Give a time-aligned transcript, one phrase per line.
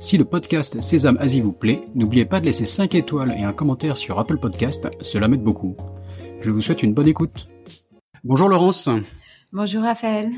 [0.00, 3.52] Si le podcast Sésame Asie vous plaît, n'oubliez pas de laisser 5 étoiles et un
[3.52, 5.76] commentaire sur Apple Podcast, cela m'aide beaucoup.
[6.40, 7.48] Je vous souhaite une bonne écoute.
[8.22, 8.88] Bonjour Laurence.
[9.52, 10.30] Bonjour Raphaël.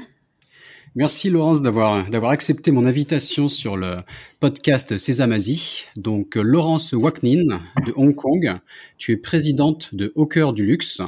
[0.95, 3.99] Merci Laurence d'avoir d'avoir accepté mon invitation sur le
[4.41, 5.85] podcast Sésame Asie.
[5.95, 8.59] Donc Laurence Waknin de Hong Kong,
[8.97, 11.03] tu es présidente de cœur du luxe.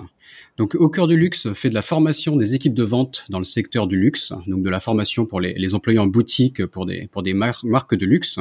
[0.59, 3.45] Donc, Au cœur du luxe fait de la formation des équipes de vente dans le
[3.45, 7.23] secteur du luxe, donc de la formation pour les, employés en boutique pour des, pour
[7.23, 8.39] des marques de luxe.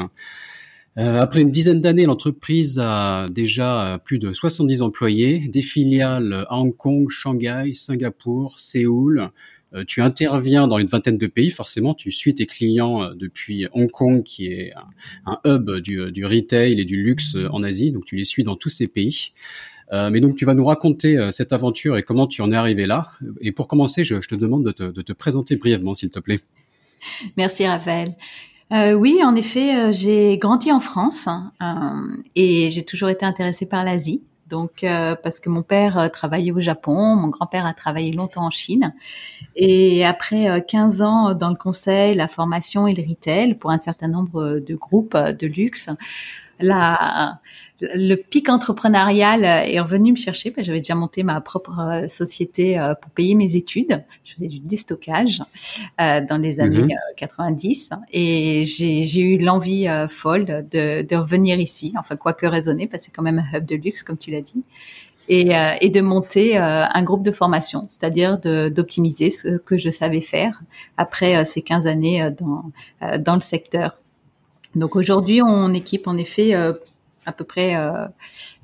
[0.97, 6.57] Euh, après une dizaine d'années, l'entreprise a déjà plus de 70 employés, des filiales à
[6.57, 9.29] Hong Kong, Shanghai, Singapour, Séoul.
[9.73, 13.67] Euh, tu interviens dans une vingtaine de pays, forcément, tu suis tes clients euh, depuis
[13.71, 14.73] Hong Kong, qui est
[15.25, 18.57] un, hub du, du, retail et du luxe en Asie, donc tu les suis dans
[18.57, 19.31] tous ces pays.
[19.93, 22.55] Euh, mais donc tu vas nous raconter euh, cette aventure et comment tu en es
[22.55, 23.07] arrivé là.
[23.41, 26.41] Et pour commencer, je, te demande de te, présenter brièvement, s'il te plaît.
[27.37, 28.15] Merci Raphaël.
[28.71, 31.27] Euh, oui, en effet, j'ai grandi en France
[32.35, 34.23] et j'ai toujours été intéressée par l'Asie.
[34.47, 34.85] Donc,
[35.23, 38.93] parce que mon père travaillait au Japon, mon grand-père a travaillé longtemps en Chine.
[39.55, 44.09] Et après 15 ans dans le conseil, la formation et le retail pour un certain
[44.09, 45.89] nombre de groupes de luxe,
[46.59, 47.39] la,
[47.81, 50.53] le pic entrepreneurial est revenu me chercher.
[50.57, 54.03] J'avais déjà monté ma propre euh, société euh, pour payer mes études.
[54.23, 55.41] Je faisais du déstockage
[55.99, 57.97] euh, dans les années 90 mhm.
[58.11, 61.93] et j'ai eu l'envie folle de, de, revenir ici.
[61.97, 64.41] Enfin, quoique raisonner, parce que c'est quand même un hub de luxe, comme tu l'as
[64.41, 64.63] dit.
[65.29, 70.61] Et, et, de monter un groupe de formation, c'est-à-dire d'optimiser ce que je savais faire
[70.97, 74.01] après ces 15 années dans, dans le secteur.
[74.75, 76.73] Donc aujourd'hui, on équipe en effet euh,
[77.25, 78.07] à peu près euh,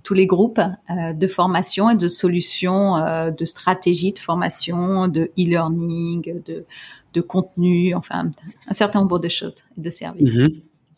[0.04, 2.96] tous les groupes euh, de formation et de solutions,
[3.30, 6.66] de stratégies de formation, de e-learning, de,
[7.14, 8.32] de contenu, enfin
[8.68, 10.34] un certain nombre de choses et de services.
[10.34, 10.48] Mhm.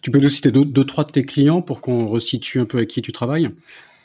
[0.01, 2.89] Tu peux nous citer deux, trois de tes clients pour qu'on resitue un peu avec
[2.89, 3.49] qui tu travailles?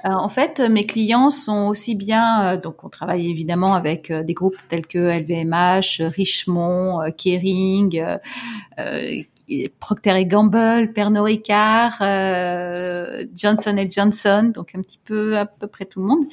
[0.02, 4.86] En fait, mes clients sont aussi bien, donc on travaille évidemment avec des groupes tels
[4.86, 8.02] que LVMH, Richemont, Kering,
[9.78, 16.00] Procter Gamble, Pernod Ricard, euh, Johnson Johnson, donc un petit peu à peu près tout
[16.00, 16.24] le monde,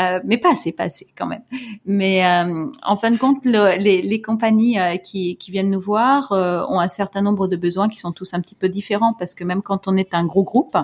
[0.00, 1.42] euh, mais pas assez, pas assez quand même.
[1.86, 6.32] Mais euh, en fin de compte, les, les, compagnies euh, qui, qui, viennent nous voir
[6.32, 9.34] euh, ont un certain nombre de besoins qui sont tous un petit peu différents parce
[9.34, 10.76] que même quand on est un gros groupe,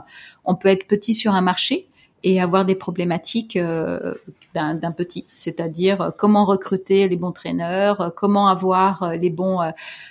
[0.44, 1.88] on peut être petit sur un marché
[2.22, 4.15] et avoir des problématiques euh,
[4.54, 9.60] d'un petit, c'est-à-dire euh, comment recruter les bons traîneurs, euh, comment avoir les bons,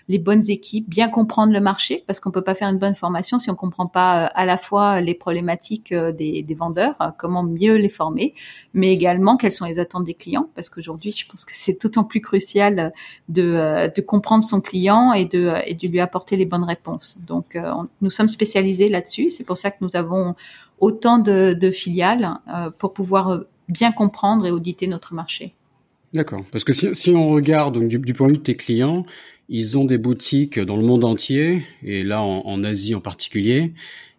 [0.08, 3.40] les bonnes équipes, bien comprendre le marché, parce qu'on peut pas faire une bonne formation
[3.40, 7.90] si on comprend pas à la fois les problématiques des, des vendeurs, comment mieux les
[7.90, 8.36] former,
[8.74, 12.04] mais également quelles sont les attentes des clients, parce qu'aujourd'hui, je pense que c'est d'autant
[12.04, 12.94] plus crucial
[13.30, 17.18] de, de comprendre son client et de, et de lui apporter les bonnes réponses.
[17.26, 17.58] Donc,
[18.02, 19.32] nous sommes spécialisés là-dessus.
[19.32, 20.36] C'est pour ça que nous avons
[20.80, 25.54] autant de, filiales euh, pour pouvoir euh, bien comprendre et auditer notre marché.
[26.14, 26.44] D'accord.
[26.52, 29.06] Parce que si, on regarde du, point de vue de tes clients,
[29.50, 33.74] ils ont des boutiques dans le monde entier et là en Asie en particulier.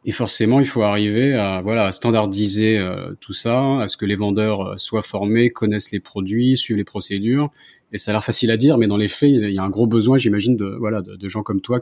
[0.09, 4.79] Et forcément, il faut arriver à standardiser euh, tout ça, à ce que les vendeurs
[4.79, 7.51] soient formés, connaissent les produits, suivent les procédures.
[7.97, 9.71] Et ça a l'air facile à dire, mais dans les faits, il y a un
[9.71, 11.81] gros besoin, j'imagine, de voilà de, gens comme toi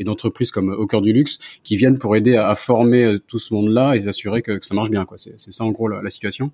[0.00, 3.38] et d'entreprises comme Au cœur du luxe qui viennent pour aider à, former euh, tout
[3.38, 5.06] ce monde-là et s'assurer que, ça marche bien.
[5.14, 6.50] C'est, ça en gros la, situation.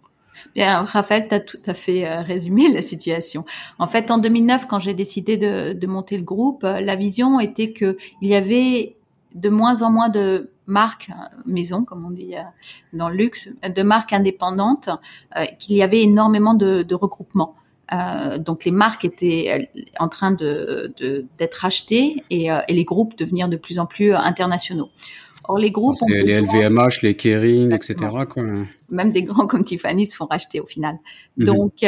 [0.55, 3.47] Bien, Raphaël, tu as tout à fait résumé la situation.
[3.79, 7.97] En fait, en 2009, quand j'ai décidé de, monter le groupe, la vision était que
[8.21, 8.97] il y avait
[9.35, 11.11] de moins en moins de marques
[11.47, 12.43] maison, comme on dit euh,
[12.93, 14.91] dans le luxe, de marques indépendantes,
[15.39, 17.55] euh, qu'il y avait énormément de regroupements.
[17.93, 20.95] Euh, donc les marques étaient en train de
[21.39, 24.91] d'être achetées et, et, les groupes devenir de plus en plus internationaux.
[25.49, 27.97] Or les groupes, les LVMH, les Kering, etc.
[28.29, 28.45] Quoi.
[28.91, 30.99] Même des grands comme Tiffany se font racheter au final.
[31.37, 31.83] Donc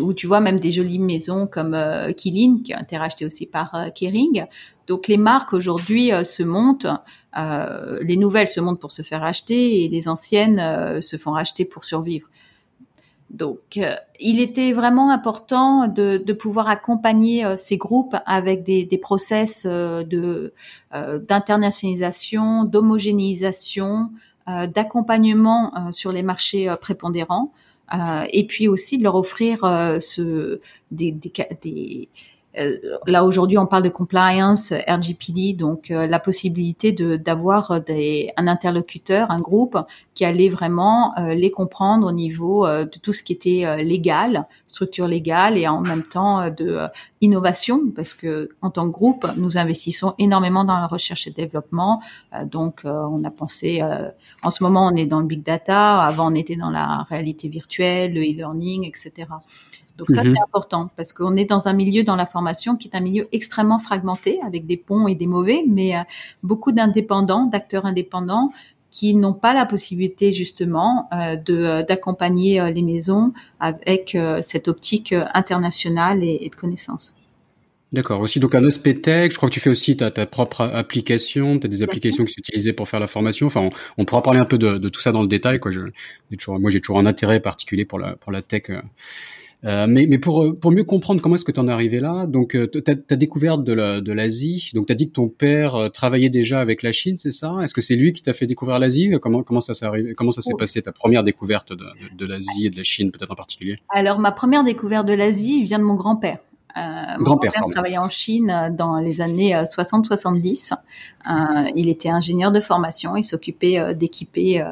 [0.00, 3.74] où tu vois même des jolies maisons comme euh, qui a été racheté aussi par
[3.74, 4.46] euh, Kering.
[4.86, 6.86] Donc les marques aujourd'hui euh, se montent,
[7.38, 11.64] euh, les nouvelles se montent pour se faire acheter et les anciennes se font racheter
[11.64, 12.28] pour survivre.
[13.30, 13.80] Donc,
[14.20, 20.54] il était vraiment important de, de pouvoir accompagner ces groupes avec des, des process de
[20.92, 24.10] d'internationalisation, d'homogénéisation,
[24.46, 27.52] d'accompagnement sur les marchés prépondérants.
[28.30, 29.58] et puis aussi de leur offrir
[30.00, 30.60] ce,
[30.92, 32.35] des, des, des euh,
[33.06, 39.40] là aujourd'hui on parle de compliance RGPD, donc euh, la possibilité d'avoir un interlocuteur, un
[39.40, 39.78] groupe
[40.14, 45.06] qui allait vraiment euh, les comprendre au niveau de tout ce qui était légal, structure
[45.06, 46.78] légale et en même temps de
[47.20, 52.00] innovation, parce que en tant que groupe nous investissons énormément dans la recherche et développement.
[52.44, 53.82] donc on a pensé,
[54.42, 57.48] en ce moment on est dans le big data, avant on était dans la réalité
[57.48, 59.26] virtuelle, le e-learning, etc.
[59.96, 60.34] Donc ça, mhm.
[60.34, 63.28] c'est important parce qu'on est dans un milieu dans la formation qui est un milieu
[63.32, 66.00] extrêmement fragmenté avec des ponts et des mauvais, mais euh,
[66.42, 68.52] beaucoup d'indépendants, d'acteurs indépendants
[68.90, 75.14] qui n'ont pas la possibilité justement euh, de euh, d'accompagner les maisons avec cette optique
[75.34, 77.14] internationale et, de connaissances.
[77.92, 78.20] D'accord.
[78.20, 81.58] Aussi, donc un aspect tech, je crois que tu fais aussi ta, ta propre application,
[81.58, 83.46] tu as des applications qui sont utilisées pour faire la formation.
[83.46, 85.60] Enfin, on, pourra parler un peu de, de, tout ça dans le détail.
[85.60, 85.70] Quoi.
[85.70, 85.80] Je,
[86.36, 88.64] toujours, moi, j'ai toujours un intérêt particulier pour la, pour la tech.
[89.66, 92.26] Euh, mais, mais pour, pour mieux comprendre comment est-ce que tu en es arrivé là,
[92.26, 95.88] donc euh, tu as, découvert de l'Asie, donc tu as dit que ton père euh,
[95.88, 97.58] travaillait déjà avec la Chine, c'est ça?
[97.62, 99.10] Est-ce que c'est lui qui t'a fait découvrir l'Asie?
[99.20, 99.86] Comment, comment ça s'est
[100.16, 103.10] Comment ça s'est passé ta première découverte de, de, de l'Asie et de la Chine
[103.10, 103.78] peut-être en particulier?
[103.88, 106.38] Alors ma première découverte de l'Asie vient de mon grand-père.
[106.76, 106.80] Euh,
[107.18, 110.72] mon grand-père travaillait en Chine euh, dans les années 60-70.
[110.72, 113.16] Euh, il était ingénieur de formation.
[113.16, 114.64] Il s'occupait d'équiper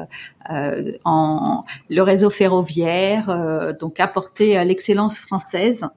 [1.03, 5.87] en le réseau ferroviaire, donc apporter l'excellence française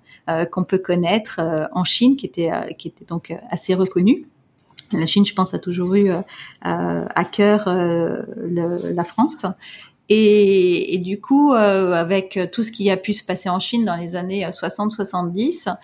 [0.50, 1.40] qu'on peut connaître
[1.72, 4.26] en Chine, qui était qui était donc assez reconnue.
[4.92, 6.10] La Chine, je pense, a toujours eu
[6.62, 9.44] à cœur la France.
[10.08, 13.96] Et, du coup, euh, avec tout ce qui a pu se passer en Chine dans
[13.96, 15.76] les années 60-70,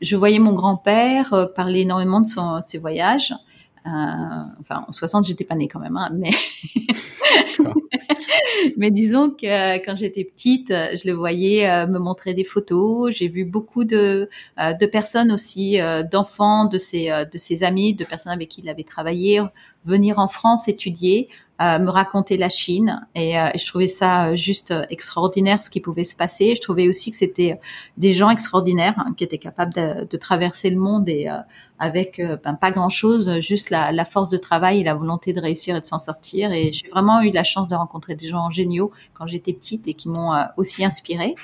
[0.00, 3.32] je voyais mon grand-père euh, parler énormément de son, ses voyages.
[3.86, 3.90] Euh,
[4.60, 6.30] enfin, en 60, j'étais pas née quand même, hein, mais
[8.76, 13.14] mais disons que quand j'étais petite, je le voyais me montrer des photos.
[13.14, 15.78] J'ai vu beaucoup de de personnes aussi,
[16.10, 19.42] d'enfants de ses de ses amis, de personnes avec qui il avait travaillé,
[19.84, 21.28] venir en France étudier
[21.60, 25.80] me raconter la Chine et, euh, je trouvais ça euh, juste euh, extraordinaire ce qui
[25.80, 26.54] pouvait se passer.
[26.56, 27.60] Je trouvais aussi que c'était
[27.96, 31.28] des gens extraordinaires hein, qui étaient capables de, de, traverser le monde et
[31.78, 35.40] avec ben, pas grand chose, juste la, la, force de travail et la volonté de
[35.40, 36.52] réussir et de s'en sortir.
[36.52, 39.94] Et j'ai vraiment eu la chance de rencontrer des gens géniaux quand j'étais petite et
[39.94, 41.34] qui m'ont aussi inspirée.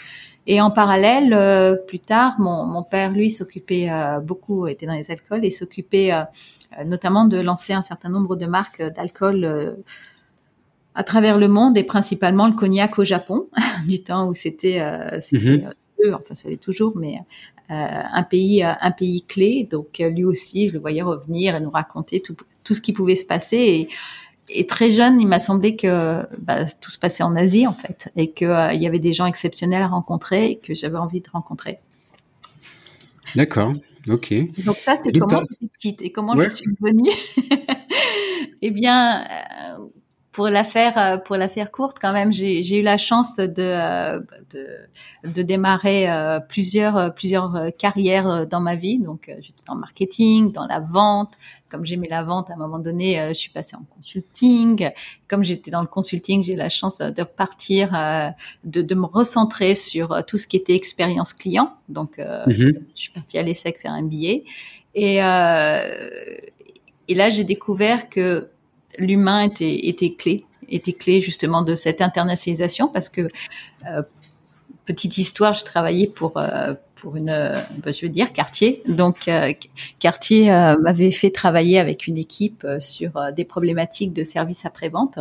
[0.53, 3.89] Et en parallèle, plus tard, mon, mon père, lui, s'occupait
[4.25, 6.11] beaucoup, était dans les alcools et s'occupait
[6.79, 9.73] euh, notamment de lancer un certain nombre de marques d'alcool euh,
[10.95, 13.49] à travers le monde et principalement le cognac au Japon,
[13.89, 15.73] du temps où c'était euh, mhm.
[16.15, 17.19] enfin ça l'est toujours, mais
[17.69, 19.69] un pays un pays clé.
[19.71, 23.15] Donc lui aussi, je le voyais revenir et nous raconter tout, tout ce qui pouvait
[23.15, 23.57] se passer.
[23.57, 23.89] Et,
[24.53, 28.11] et très jeune, il m'a semblé que bah, tout se passait en Asie en fait,
[28.17, 31.31] et qu'il il y avait des gens exceptionnels à rencontrer et que j'avais envie de
[31.31, 31.79] rencontrer.
[33.37, 33.75] D'accord.
[34.09, 34.33] Ok.
[34.65, 37.11] Donc ça, c'est comment j'étais petite et comment je suis venue.
[38.63, 39.87] eh bien, euh,
[40.33, 43.53] pour la faire euh, pour la faire courte, quand même, j'ai eu la chance de
[43.59, 44.67] euh, de,
[45.31, 46.09] de démarrer
[46.49, 48.99] plusieurs plusieurs carrières dans ma vie.
[48.99, 51.37] Donc, j'étais dans le marketing, dans la vente,
[51.71, 54.91] comme j'aimais la vente, à un moment donné, euh, je suis passée en consulting.
[55.29, 58.29] Comme j'étais dans le consulting, j'ai la chance de repartir, euh,
[58.65, 61.77] de, de, me recentrer sur euh, tout ce qui était expérience client.
[61.89, 62.75] Donc, mhm.
[62.95, 64.45] je suis partie à l'ESSEC faire un billet.
[64.95, 68.51] Et, et là, j'ai découvert que
[68.99, 73.29] l'humain était, clé, était clé justement de cette internationalisation parce que
[74.85, 76.37] petite histoire, je travaillais pour
[77.01, 78.83] pour une, euh, bah, je veux dire, quartier.
[78.87, 79.53] Donc, euh,
[80.05, 85.19] euh, m'avait fait travailler avec une équipe sur des problématiques de services après-vente.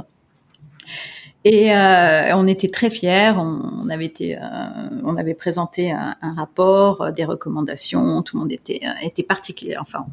[1.46, 3.32] Et on était très fiers.
[3.38, 4.38] On, avait été,
[5.06, 8.22] on avait présenté un, un, rapport, des recommandations.
[8.24, 9.78] Tout le monde était était particulier.
[9.80, 10.06] Enfin,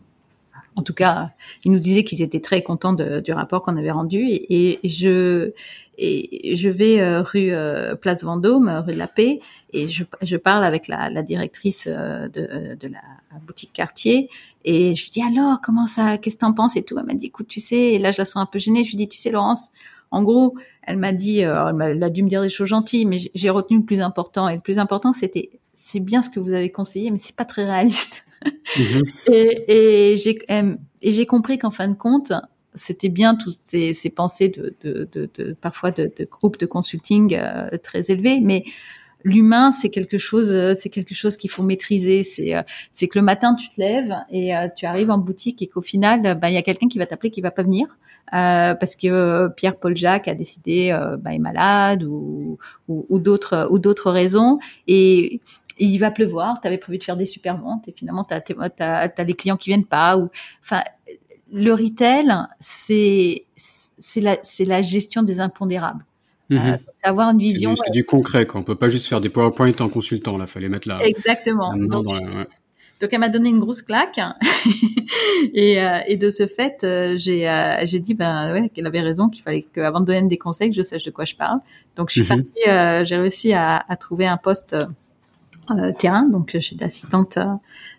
[0.76, 1.30] en tout cas,
[1.64, 4.26] ils nous disaient qu'ils étaient très contents de, du rapport qu'on avait rendu.
[4.28, 5.52] Et, je
[5.96, 9.40] et je vais euh, rue euh, Place Vendôme, rue de la Paix,
[9.72, 13.00] et je, je parle avec la, la directrice euh, de, de, la
[13.46, 14.28] boutique quartier.
[14.64, 16.98] Et je lui dis alors comment ça, qu'est-ce que t'en penses et tout?
[16.98, 18.84] Elle m'a dit écoute, tu sais, et là je la sens un peu gênée.
[18.84, 19.70] Je lui dis tu sais Laurence,
[20.10, 23.50] en gros, elle m'a dit, elle, a dû me dire des choses gentilles, mais j'ai
[23.50, 24.48] retenu le plus important.
[24.48, 27.46] Et le plus important, c'était, c'est bien ce que vous avez conseillé, mais c'est pas
[27.46, 28.25] très réaliste.
[28.78, 29.02] Mhm.
[29.32, 30.14] Et,
[31.02, 32.32] et j'ai compris qu'en fin de compte,
[32.76, 38.64] c'était bien toutes ces, pensées de, parfois de, groupes de consulting euh, très élevés, mais
[39.24, 42.22] l'humain, c'est quelque chose, euh, c'est quelque chose qu'il faut maîtriser.
[42.22, 42.62] C'est, euh,
[42.94, 46.50] que le matin tu te lèves et tu arrives en boutique et qu'au final, bah,
[46.50, 47.86] il y a quelqu'un qui va t'appeler qui va pas venir.
[48.30, 54.10] parce que Pierre Paul Jacques a décidé bah, est malade ou, ou, d'autres ou d'autres
[54.10, 55.40] raisons et
[55.78, 59.12] il va pleuvoir, tu avais prévu de faire des super ventes et finalement tu as,
[59.16, 60.30] as, les clients qui viennent pas ou
[60.62, 60.82] enfin
[61.52, 63.44] le retail c'est
[64.16, 66.04] la la gestion des impondérables.
[66.48, 66.58] Mhm.
[66.58, 67.74] Euh, c'est avoir une vision.
[67.74, 68.60] C'est du, concret, quoi.
[68.60, 70.38] On peut pas juste faire des PowerPoint en consultant.
[70.38, 70.98] Là, fallait mettre là.
[71.02, 71.76] Exactement.
[71.76, 72.06] donc,
[73.00, 74.18] donc, elle m'a donné une grosse claque.
[75.54, 79.28] et, euh, et, de ce fait, euh, j'ai euh, dit ben ouais qu'elle avait raison,
[79.28, 81.58] qu'il fallait qu'avant de donner des conseils, je sache de quoi je parle.
[81.96, 82.44] Donc, je suis mhm.
[82.44, 83.06] partie.
[83.06, 84.76] j'ai réussi à, à, trouver un poste
[85.70, 86.24] euh, terrain.
[86.28, 87.54] Donc, euh, j'étais assistante, euh,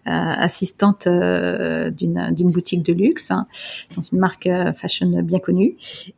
[0.05, 3.45] assistante d'une d'une boutique de luxe hein,
[3.95, 5.75] dans une marque fashion bien connue.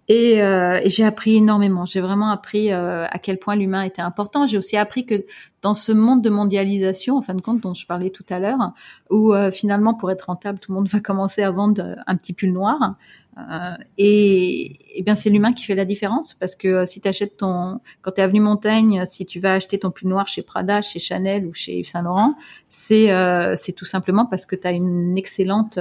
[0.07, 1.85] Et, et j'ai appris énormément.
[1.85, 4.45] J'ai vraiment appris à quel point l'humain était important.
[4.45, 5.25] J'ai aussi appris que
[5.61, 8.73] dans ce monde de mondialisation, en fin de compte, dont je parlais tout à l'heure,
[9.09, 12.53] où finalement, pour être rentable, tout le monde va commencer à vendre un petit pull
[12.53, 12.95] noir.
[13.39, 17.07] Euh, et, et, bien c'est l'humain qui fait la différence parce que euh, si tu
[17.07, 20.41] achètes ton quand tu es avenue Montaigne, si tu vas acheter ton pull noir chez
[20.41, 22.35] Prada, chez Chanel ou chez Yves Saint Laurent,
[22.69, 25.79] c'est euh, c'est tout simplement parce que tu as une excellente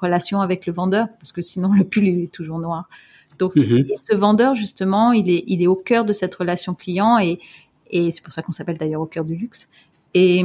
[0.00, 2.88] relation avec le vendeur parce que sinon le pull il est toujours noir.
[3.38, 3.84] Donc mhm.
[4.00, 7.38] ce vendeur justement, il est il est au cœur de cette relation client et
[7.90, 9.68] et c'est pour ça qu'on s'appelle d'ailleurs au cœur du luxe.
[10.14, 10.44] Et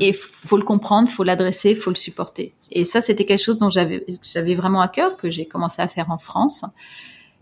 [0.00, 2.52] et faut le comprendre, faut l'adresser, faut le supporter.
[2.70, 6.10] Et ça, c'était quelque chose dont j'avais, vraiment à cœur, que j'ai commencé à faire
[6.10, 6.64] en France.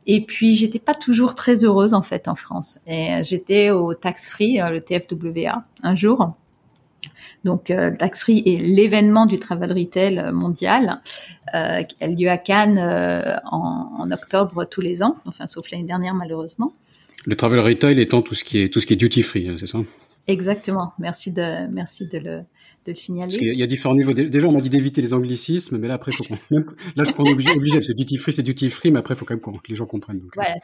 [0.07, 2.79] Et puis, j'étais pas toujours très heureuse, en fait, en France.
[2.87, 6.35] Et j'étais au Tax Free, euh, le TFWA, un jour.
[7.45, 11.01] Donc, euh, Tax Free est l'événement du travel retail mondial,
[11.55, 15.85] euh, qui a lieu à Cannes euh, en, octobre tous les ans, enfin, sauf l'année
[15.85, 16.73] dernière, malheureusement.
[17.27, 19.57] Le travel retail étant tout ce qui est, tout ce qui est duty free, hein,
[19.59, 19.79] c'est ça?
[20.29, 20.93] Exactement.
[20.99, 22.45] Merci de, merci de le, de
[22.89, 23.31] le signaler.
[23.31, 24.13] Parce il y a différents niveaux.
[24.13, 26.37] Déjà, on m'a dit d'éviter les anglicismes, mais là, après, faut qu'on,
[26.97, 29.17] là, je prends obligé, obligé, parce que duty free, c'est duty free, mais après, il
[29.17, 30.19] faut quand même que les gens comprennent.
[30.19, 30.43] Donc, euh.
[30.43, 30.55] voilà.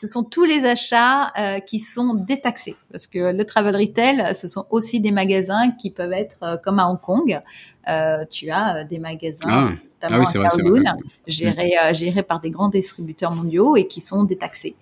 [0.00, 2.74] Ce sont tous les achats euh, qui sont détaxés.
[2.90, 6.80] Parce que le travel retail, ce sont aussi des magasins qui peuvent être euh, comme
[6.80, 7.40] à Hong Kong.
[7.88, 9.70] Euh, tu as euh, des magasins, ah.
[10.02, 10.84] notamment ah à Kowloon,
[11.26, 14.76] gérés, euh, gérés par des grands distributeurs mondiaux et qui sont détaxés.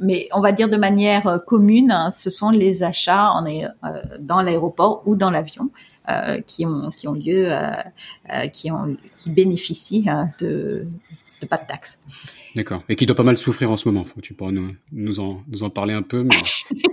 [0.00, 3.44] mais on va dire de manière commune, hein, ce sont les achats en,
[4.20, 5.70] dans l'aéroport ou dans l'avion.
[6.46, 7.50] Qui ont qui ont lieu,
[8.52, 10.86] qui ont qui bénéficient hein, de,
[11.42, 11.98] de pas de taxes.
[12.54, 12.84] D'accord.
[12.88, 14.04] Et qui doit pas mal souffrir en ce moment.
[14.04, 16.22] Faut, tu pourras nous, nous en nous en parler un peu.
[16.22, 16.36] Mais...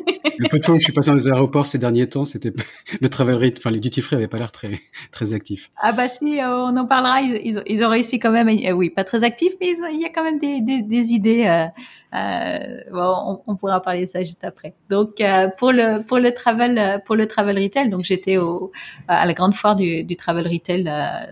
[0.38, 2.54] le peu de fois où je suis passé dans les aéroports ces derniers temps, c'était
[3.02, 4.80] le travel rate, enfin les duty free avaient pas l'air très
[5.12, 5.70] très actifs.
[5.82, 7.22] Ah bah si, euh, on en parlera.
[7.22, 8.50] Ils, ils, ont réussi quand même.
[8.50, 11.46] Euh, oui, pas très actifs, mais il y a quand même des, des, des idées.
[11.48, 11.66] Euh,
[12.14, 14.76] bon, on, on, pourra parler de ça juste après.
[14.90, 18.72] Donc euh, pour le pour le travel pour le travel retail, donc j'étais au
[19.08, 20.84] à la grande foire du, du travel retail,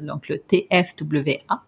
[0.02, 1.64] donc le TFWA,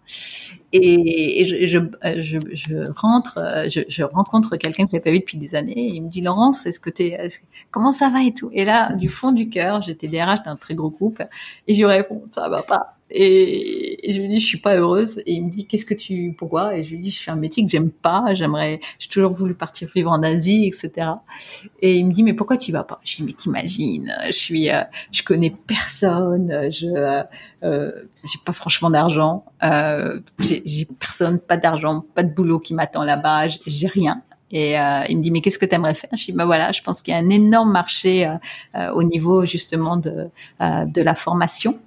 [0.76, 3.40] et, je, je, je, je, rentre,
[3.70, 5.90] je, je rencontre quelqu'un que je pas vu depuis des années.
[5.94, 7.30] Il me dit Laurence, est-ce que t'es
[7.70, 8.50] comment ça va et tout?
[8.54, 11.22] Et là, du fond du cœur, j'étais DRH d'un très gros groupe
[11.68, 12.93] et je lui réponds, ça va pas.
[13.16, 15.20] Et, je lui dis, je suis pas heureuse.
[15.26, 16.76] Et il me dit, qu'est-ce que tu, pourquoi?
[16.76, 18.34] Et je lui dis, je fais un métier que j'aime pas.
[18.34, 21.10] J'aimerais, j'ai toujours voulu partir vivre en Asie, etc.
[21.82, 23.00] Et il me dit, mais pourquoi tu vas pas?
[23.04, 27.24] Je dis, mais t'imagines, je suis, euh, je connais personne, je, euh,
[27.64, 27.92] euh
[28.24, 33.48] j'ai pas franchement d'argent, euh, j'ai personne, pas d'argent, pas de boulot qui m'attend là-bas,
[33.68, 34.22] j'ai rien.
[34.52, 36.12] Et euh, il me dit mais qu'est-ce que tu aimerais faire?
[36.14, 38.32] Je dis bah voilà, je pense qu'il y a un énorme marché
[38.76, 40.30] euh, au niveau justement de
[40.60, 41.80] de la formation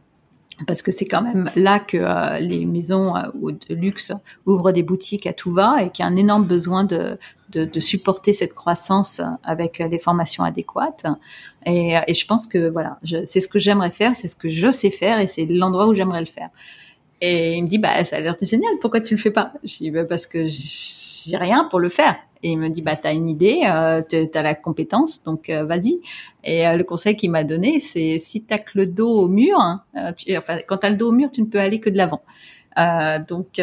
[0.67, 4.13] parce que c'est quand même là que les maisons de luxe
[4.47, 7.19] ouvrent des boutiques à tout va et qu'il y a un énorme besoin de,
[7.51, 11.05] de, de supporter cette croissance avec des formations adéquates.
[11.67, 14.71] Et, et je pense que voilà, c'est ce que j'aimerais faire, c'est ce que je
[14.71, 16.49] sais faire et c'est l'endroit où j'aimerais le faire.
[17.21, 19.53] Et il me dit bah ça a l'air génial, pourquoi tu le fais pas?
[19.65, 20.47] Je dis bah, parce que
[21.27, 22.17] j'ai rien pour le faire.
[22.43, 26.01] Et il me dit, bah, t'as une idée, euh, t'as la compétence, donc euh, vas-y.
[26.45, 29.59] Et euh, le conseil qu'il m'a donné, c'est si t'as que le dos au mur,
[29.59, 31.91] hein, euh, tu, enfin, quand t'as le dos au mur, tu ne peux aller que
[31.91, 32.23] de l'avant.
[32.79, 33.59] Euh, donc,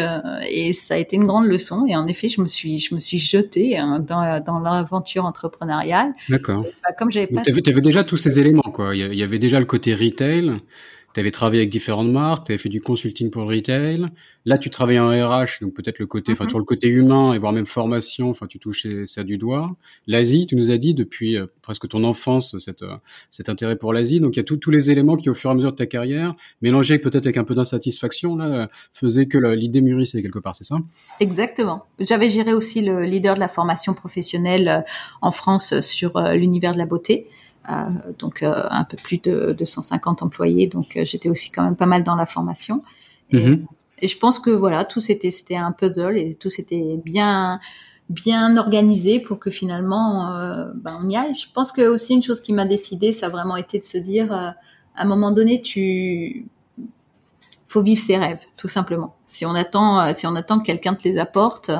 [0.49, 1.85] et ça a été une grande leçon.
[1.87, 6.15] Et en effet, je me suis, je me suis jetée hein, dans, dans l'aventure entrepreneuriale.
[6.29, 6.65] D'accord.
[6.83, 7.43] Bah, comme j'avais pas.
[7.43, 8.95] T'avais, avais déjà tous ces éléments, quoi.
[8.95, 10.59] Il y avait déjà le côté retail.
[11.13, 14.07] Tu avais travaillé avec différentes marques, tu avais fait du consulting pour le retail.
[14.45, 17.39] Là, tu travailles en RH, donc peut-être le côté, enfin, mm le côté humain et
[17.39, 19.75] voire même formation, enfin, tu touches ça du doigt.
[20.05, 22.95] L'Asie, tu nous as dit depuis euh, presque ton enfance, cette, euh,
[23.31, 24.19] cet intérêt pour l'Asie.
[24.19, 25.85] Donc, il y a tous les éléments qui, au fur et à mesure de ta
[25.85, 30.63] carrière, mélangés peut-être avec un peu d'insatisfaction, là, faisaient que l'idée mûrissait quelque part, c'est
[30.63, 30.77] ça?
[31.19, 31.85] Exactement.
[31.99, 34.81] J'avais géré aussi le leader de la formation professionnelle euh,
[35.21, 37.27] en France sur l'univers de la beauté.
[37.69, 40.67] Euh, donc euh, un peu plus de, 250 employés.
[40.67, 42.83] Donc euh, j'étais aussi quand même pas mal dans la formation.
[43.31, 43.65] Mhm.
[43.99, 47.61] Et, je pense que voilà, tout c'était c'était un puzzle et tout c'était bien
[48.09, 50.27] bien organisé pour que finalement
[50.75, 51.35] ben, on y aille.
[51.35, 53.97] Je pense que aussi une chose qui m'a décidé, ça a vraiment été de se
[53.97, 54.55] dire à
[54.95, 56.45] un moment donné, tu
[57.73, 59.15] faut vivre ses rêves, tout simplement.
[59.25, 61.71] Si on attend, euh, si on attend que quelqu'un te les apporte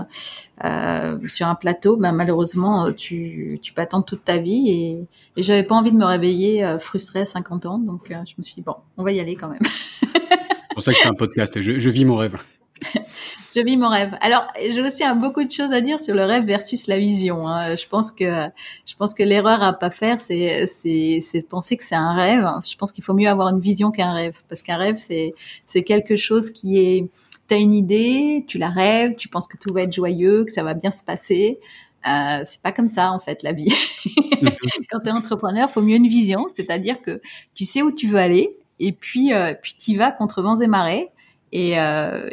[0.66, 4.70] euh, sur un plateau, ben malheureusement, tu, tu peux attendre toute ta vie.
[4.70, 5.08] Et,
[5.40, 8.34] et j'avais pas envie de me réveiller euh, frustrée à 50 ans, donc euh, je
[8.40, 9.62] me suis dit bon, on va y aller quand même.
[9.64, 11.62] C'est pour ça que c'est un podcast.
[11.62, 12.38] Je, je vis mon rêve.
[13.56, 14.18] je vis mon rêve.
[14.22, 17.48] Alors, j'ai aussi un beaucoup de choses à dire sur le rêve versus la vision.
[17.48, 17.76] Hein.
[17.76, 18.48] Je pense que
[18.86, 22.14] je pense que l'erreur à pas faire, c'est c'est c'est de penser que c'est un
[22.14, 22.48] rêve.
[22.66, 25.34] Je pense qu'il faut mieux avoir une vision qu'un rêve, parce qu'un rêve c'est
[25.68, 27.10] c'est quelque chose qui est
[27.48, 30.64] t'as une idée, tu la rêves, tu penses que tout va être joyeux, que ça
[30.64, 31.60] va bien se passer.
[32.08, 33.74] Euh, c'est pas comme ça en fait la vie.
[34.90, 37.22] Quand tu es entrepreneur, faut mieux une vision, c'est-à-dire que
[37.54, 40.68] tu sais où tu veux aller et puis euh, puis tu vas contre vents et
[40.68, 41.10] marées
[41.54, 42.30] et, euh,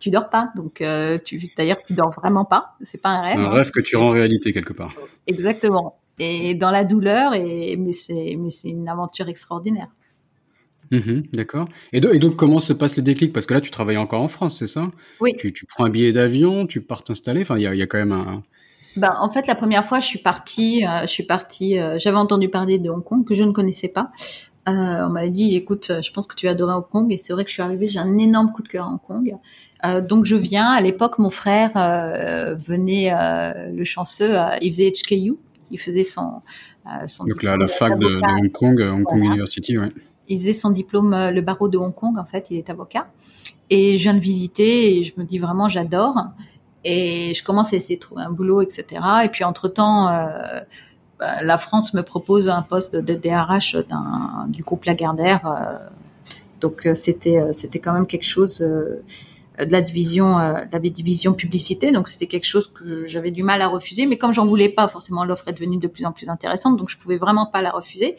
[0.00, 0.50] tu dors pas.
[0.56, 2.76] Donc, euh, tu, d'ailleurs, tu dors vraiment pas.
[2.80, 3.32] C'est pas un rêve.
[3.34, 3.48] C'est un hein.
[3.48, 4.94] rêve que tu rends réalité quelque part.
[5.26, 5.98] Exactement.
[6.18, 9.88] Et dans la douleur, et mais c'est mais c'est une aventure extraordinaire.
[10.90, 11.68] Mhm, d'accord.
[11.92, 14.28] Et, et, donc, comment se passe le déclic Parce que là, tu travailles encore en
[14.28, 14.90] France, c'est ça?
[15.20, 15.34] Oui.
[15.38, 17.42] Tu, tu, prends un billet d'avion, tu pars t'installer.
[17.42, 18.42] Enfin, il y a, y a, quand même un.
[18.96, 21.78] Ben, en fait, la première fois, je suis partie, euh, je suis partie.
[21.78, 24.10] Euh, j'avais entendu parler de Hong Kong que je ne connaissais pas.
[24.68, 27.12] Euh, on m'a dit, écoute, je pense que tu vas adorer Hong Kong.
[27.12, 29.00] Et c'est vrai que je suis arrivée, j'ai un énorme coup de cœur à Hong
[29.00, 29.34] Kong.
[29.84, 30.70] Euh, donc je viens.
[30.70, 33.12] À l'époque, mon frère euh, venait,
[33.72, 35.36] le chanceux, il faisait HKU.
[35.70, 36.40] Il faisait son,
[37.06, 39.90] son donc la, la fac de, Hong Kong, Hong Kong University, ouais.
[40.30, 42.18] Il faisait son diplôme, le barreau de Hong Kong.
[42.18, 43.08] En fait, il est avocat.
[43.70, 46.16] Et je viens de visiter et je me dis vraiment, j'adore.
[46.84, 48.86] Et je commence à essayer de trouver un boulot, etc.
[49.24, 50.64] Et puis entre temps bah,
[51.20, 53.76] la France me propose un poste de DRH
[54.48, 55.46] du groupe Lagardère.
[55.46, 55.78] Euh,
[56.60, 59.02] donc euh, c'était euh, c'était quand même quelque chose de
[59.72, 61.90] la division de la division publicité.
[61.92, 64.06] Donc c'était quelque chose que j'avais du mal à refuser.
[64.06, 66.76] Mais comme j'en voulais pas, forcément l'offre est devenue de plus en plus intéressante.
[66.76, 68.16] Donc je pouvais vraiment pas la refuser.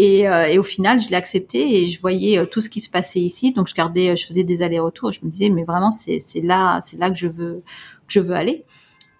[0.00, 3.18] Et, et, au final, je l'ai accepté et je voyais tout ce qui se passait
[3.18, 3.52] ici.
[3.52, 5.12] Donc je gardais, je faisais des allers-retours.
[5.12, 7.64] Je me disais, mais vraiment, c'est là, c'est là que je veux,
[8.06, 8.64] que je veux aller.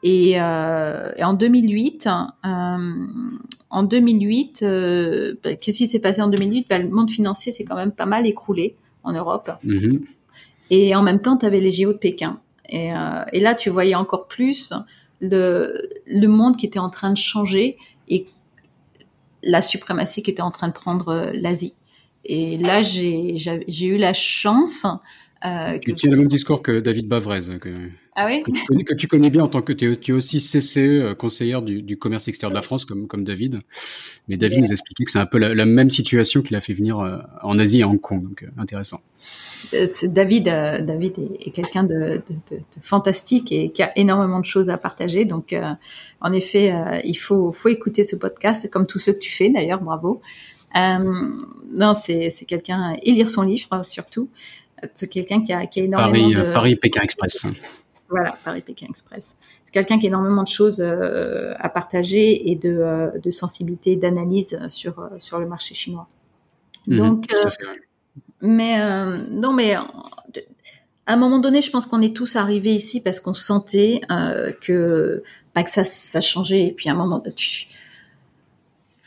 [0.03, 2.79] Et, euh, et en 2008, euh,
[3.71, 7.65] en 2008, euh, bah, qu'est-ce qui s'est passé en 2008 bah, Le monde financier s'est
[7.65, 9.51] quand même pas mal écroulé en Europe.
[9.65, 10.01] Mm-hmm.
[10.71, 12.41] Et en même temps, tu avais les JO de Pékin.
[12.69, 14.73] Et, euh, et, là, tu voyais encore plus
[15.21, 17.77] le, le monde qui était en train de changer
[18.09, 18.27] et
[19.43, 21.75] la suprématie qui était en train de prendre l'Asie.
[22.25, 24.87] Et là, j'ai eu la chance
[25.45, 25.93] euh, que...
[25.93, 27.69] Tu as le même discours que David Bavrez, que,
[28.17, 28.43] ah oui?
[28.43, 31.15] que, tu connais, que, tu connais, bien en tant que tu es, aussi CCE, euh,
[31.15, 33.61] conseillère du, du, commerce extérieur de la France, comme, comme David.
[34.27, 36.73] Mais David nous expliquait que c'est un peu la, la même situation qu'il a fait
[36.73, 39.01] venir euh, en Asie et à Hong Kong, donc intéressant.
[40.03, 44.71] David, David est, est quelqu'un de, de, de, fantastique et qui a énormément de choses
[44.71, 45.25] à partager.
[45.25, 45.55] Donc,
[46.21, 46.73] en effet,
[47.05, 50.21] il faut, faut écouter ce podcast, comme tous ceux que tu fais d'ailleurs, bravo.
[50.77, 54.29] non, c'est quelqu'un et lire son livre surtout
[54.95, 56.53] c'est quelqu'un qui a, qui a énormément Paris, de...
[56.53, 57.47] Paris Pékin Express.
[58.09, 59.37] Voilà, Paris Pékin Express.
[59.65, 63.97] C'est quelqu'un qui a énormément de choses euh, à partager et de, euh, de sensibilité,
[63.97, 66.09] d'analyse sur euh, sur le marché chinois.
[66.87, 67.27] Mhm, Donc,
[68.41, 68.79] mais
[69.31, 69.85] non, mais à
[71.07, 74.01] un moment donné, je pense qu'on est tous arrivés ici parce qu'on sentait
[74.63, 76.67] que pas que ça ça changeait.
[76.69, 77.67] Et puis à un moment, tu,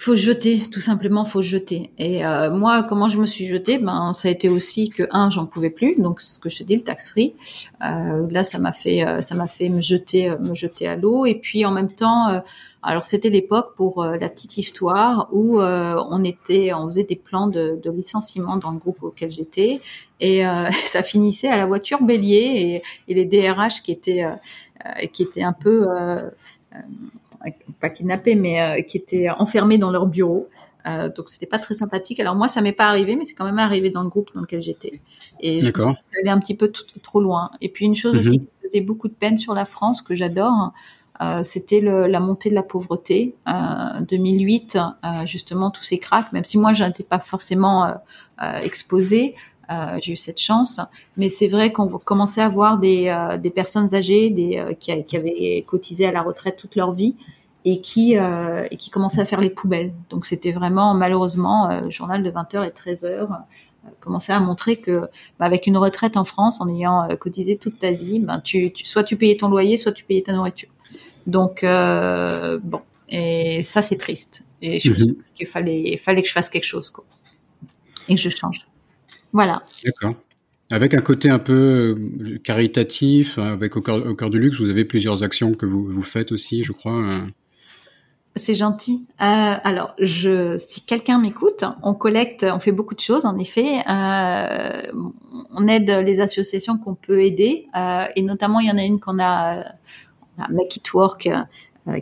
[0.01, 1.91] faut jeter, tout simplement, faut jeter.
[1.99, 3.77] Et euh, moi, comment je me suis jetée?
[3.77, 6.57] Ben, ça a été aussi que un, j'en pouvais plus, donc c'est ce que je
[6.57, 7.35] te dis, le tax free.
[7.85, 10.95] Euh, là, ça m'a fait, euh, ça m'a fait me jeter, euh, me jeter à
[10.95, 11.27] l'eau.
[11.27, 12.41] Et puis en même temps,
[12.81, 17.79] alors c'était l'époque pour la petite histoire où on était, on faisait des plans de,
[17.83, 19.81] de, licenciement dans le groupe auquel j'étais,
[20.19, 20.41] et
[20.85, 24.25] ça finissait à la voiture bélier et, et les DRH qui étaient,
[25.13, 25.85] qui étaient un peu
[27.79, 30.49] pas kidnappés, mais euh, qui étaient enfermés dans leur bureau.
[30.87, 32.19] Euh, donc c'était pas très sympathique.
[32.19, 34.41] Alors moi, ça m'est pas arrivé, mais c'est quand même arrivé dans le groupe dans
[34.41, 35.01] lequel j'étais.
[35.39, 36.71] Et je ça allait un petit peu
[37.03, 37.51] trop loin.
[37.61, 38.45] Et puis une chose aussi mhm.
[38.45, 40.73] qui faisait beaucoup de peine sur la France, que j'adore,
[41.43, 43.35] c'était la montée de la pauvreté.
[44.09, 44.79] 2008,
[45.25, 47.93] justement, tous ces cracks, même si moi, je n'étais pas forcément
[48.63, 49.35] exposée,
[50.01, 50.79] j'ai eu cette chance.
[51.17, 55.63] Mais c'est vrai qu'on commençait à voir des, des personnes âgées des, qui, qui, avaient
[55.67, 57.15] cotisé à la retraite toute leur vie
[57.65, 59.93] et qui euh, et qui commençait à faire les poubelles.
[60.09, 63.27] Donc c'était vraiment malheureusement euh, le journal de 20h et 13h euh,
[63.99, 65.01] commençait à montrer que
[65.39, 68.71] bah, avec une retraite en France en ayant euh, cotisé toute ta vie, ben tu,
[68.71, 70.69] tu, soit tu payais ton loyer, soit tu payais ta nourriture.
[71.27, 76.33] Donc euh, bon et ça c'est triste et je mm qu'il fallait fallait que je
[76.33, 77.03] fasse quelque chose quoi
[78.07, 78.65] et que je change.
[79.33, 79.61] Voilà.
[79.85, 80.15] D'accord.
[80.69, 81.97] Avec un côté un peu
[82.43, 86.01] caritatif, avec au cœur, au cœur, du luxe, vous avez plusieurs actions que vous, vous
[86.01, 87.25] faites aussi, je crois.
[88.37, 89.05] C'est gentil.
[89.21, 93.25] Euh, alors, je, si quelqu'un m'écoute, on collecte, on fait beaucoup de choses.
[93.25, 94.83] En effet, euh,
[95.53, 99.01] on aide les associations qu'on peut aider, euh, et notamment il y en a une
[99.01, 99.65] qu'on a,
[100.37, 101.39] on a Make It Work, euh,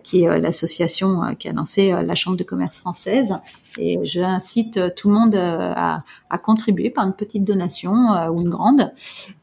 [0.04, 3.36] qui est euh, l'association euh, qui a lancé la Chambre de commerce française.
[3.78, 6.04] Et je incite tout le monde à,
[6.44, 7.94] contribuer par une petite donation
[8.30, 8.92] ou une grande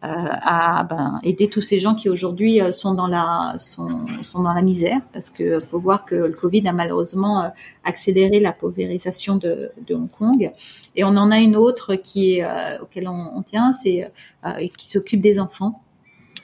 [0.02, 5.00] à ben, aider tous ces gens qui aujourd'hui sont dans la sont, dans la misère
[5.12, 7.50] parce que faut voir que le Covid a malheureusement
[7.84, 10.52] accéléré la paupérisation de, Hong Kong.
[10.96, 12.46] Et on en a une autre qui est
[12.80, 14.10] auquel on, on tient, c'est
[14.76, 15.82] qui s'occupe des enfants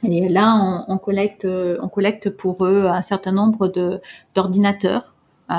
[0.04, 0.56] et là,
[0.88, 4.00] on, on, collecte, on collecte pour eux un certain nombre de
[4.34, 5.14] d'ordinateurs.
[5.50, 5.54] Euh,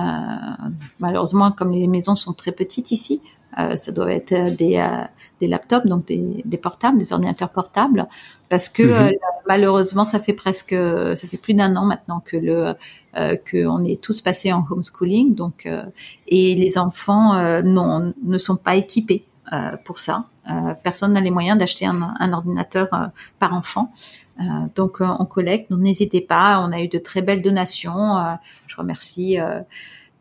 [1.00, 3.22] malheureusement, comme les maisons sont très petites ici,
[3.60, 5.04] euh, ça doit être des, euh,
[5.40, 8.08] des laptops, donc des, des, portables, des ordinateurs portables,
[8.50, 9.12] parce que euh,
[9.48, 12.74] malheureusement, ça fait presque, ça fait plus d'un an maintenant que le
[13.16, 15.70] que on est tous passés en homeschooling, donc
[16.28, 19.28] et les enfants non ne sont pas équipés
[19.86, 20.30] pour ça.
[20.84, 22.88] personne n'a les moyens d'acheter un, un, ordinateur
[23.38, 23.92] par enfant.
[24.40, 24.44] Euh,
[24.76, 26.60] donc euh, on collecte, donc n'hésitez pas.
[26.66, 28.18] On a eu de très belles donations.
[28.18, 28.34] Euh,
[28.68, 29.38] je remercie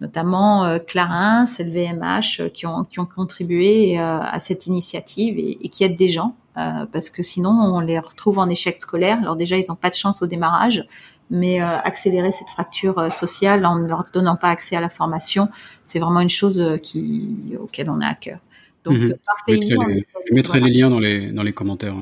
[0.00, 6.08] notamment Clarins, LVMH, qui ont, qui ont contribué à cette initiative et, qui aident des
[6.08, 9.18] gens, parce que sinon on les retrouve en échec scolaire.
[9.20, 10.84] Alors déjà, ils n'ont pas de chance au démarrage,
[11.30, 15.48] mais accélérer cette fracture sociale en ne leur donnant pas accès à la formation,
[15.84, 18.40] c'est vraiment une chose qui, auquel on a à cœur.
[18.82, 19.14] Donc, mhm.
[19.24, 21.94] par pays, je mettrai, les, liens dans les, dans les commentaires.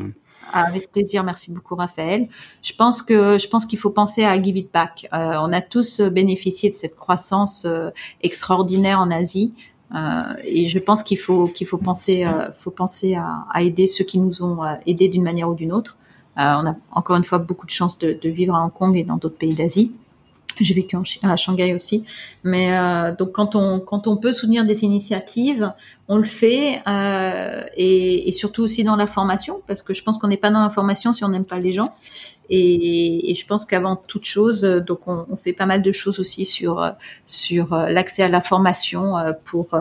[0.53, 2.29] Avec plaisir, merci beaucoup Raphaël.
[2.63, 5.09] Je pense que je pense qu'il faut penser à give it back.
[5.13, 7.91] Euh, on a tous bénéficié de cette croissance euh,
[8.23, 9.55] extraordinaire en Asie.
[9.95, 14.05] Euh, et je pense qu'il faut qu'il faut penser euh, faut penser à, aider ceux
[14.05, 15.99] qui nous ont euh, aidés d'une manière ou d'une autre.
[16.37, 19.17] on a encore une fois beaucoup de chance de vivre à Hong Kong et dans
[19.17, 19.93] d'autres pays d'Asie.
[20.61, 22.05] J'ai vécu à Shanghai aussi.
[22.45, 25.73] Mais euh, donc quand on quand on peut soutenir des initiatives,
[26.09, 30.19] on le fait euh, et, et, surtout aussi dans la formation parce que je pense
[30.19, 31.95] qu'on n'est pas dans la formation si on n'aime pas les gens.
[32.49, 36.19] Et, et je pense qu'avant toute chose, donc on, on, fait pas mal de choses
[36.19, 36.85] aussi sur
[37.27, 39.79] sur l'accès à la formation pour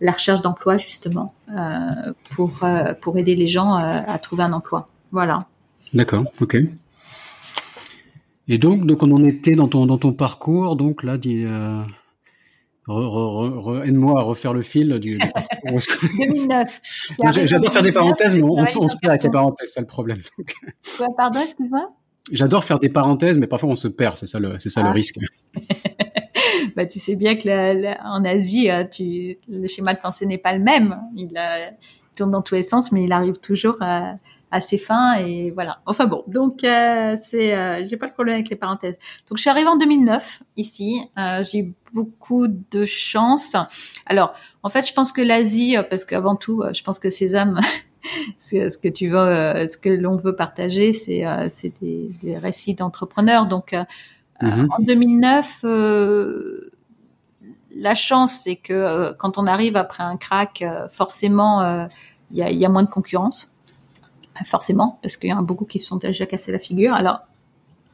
[0.00, 2.60] la recherche d'emploi justement euh, pour
[3.00, 4.88] pour aider les gens à trouver un emploi.
[5.10, 5.46] Voilà.
[5.94, 6.24] D'accord.
[6.40, 6.56] Ok.
[8.48, 11.82] Et donc, donc on en était dans ton, dans ton parcours, donc là, dis, euh,
[13.84, 15.80] aide-moi à refaire le fil du, parcours.
[16.18, 16.80] 2009.
[17.46, 20.20] J'adore faire des parenthèses, mais on, se perd avec les parenthèses, c'est le problème.
[20.96, 21.90] Quoi, pardon, excuse-moi
[22.30, 24.88] J'adore faire des parenthèses, mais parfois on se perd, c'est ça le, c'est ça le
[24.88, 24.92] ah.
[24.92, 25.18] risque.
[26.76, 30.56] bah, tu sais bien que en Asie, euh, tu, le schéma de pensée n'est pas
[30.56, 31.00] le même.
[31.16, 31.68] Il, euh,
[32.14, 34.14] tourne dans tous les sens, mais il arrive toujours à
[34.52, 35.80] assez fin et voilà.
[35.86, 38.98] Enfin bon, donc euh, c'est, euh, j'ai pas de problème avec les parenthèses.
[39.28, 41.00] Donc je suis arrivée en 2009 ici.
[41.18, 43.56] Euh, j'ai eu beaucoup de chance.
[44.06, 47.60] Alors en fait, je pense que l'Asie, parce qu'avant tout, je pense que Sésame,
[48.38, 53.46] ce que tu veux, ce que l'on veut partager, c'est c'est des, des, récits d'entrepreneurs.
[53.46, 53.74] Donc
[54.42, 54.66] mm-hmm.
[54.70, 55.64] en 2009
[57.74, 61.88] la chance, c'est que quand on arrive après un crack, forcément,
[62.30, 63.51] il y a, y, a, moins de concurrence
[64.44, 66.94] forcément, parce qu'il y en a beaucoup qui se sont déjà cassés la figure.
[66.94, 67.20] Alors,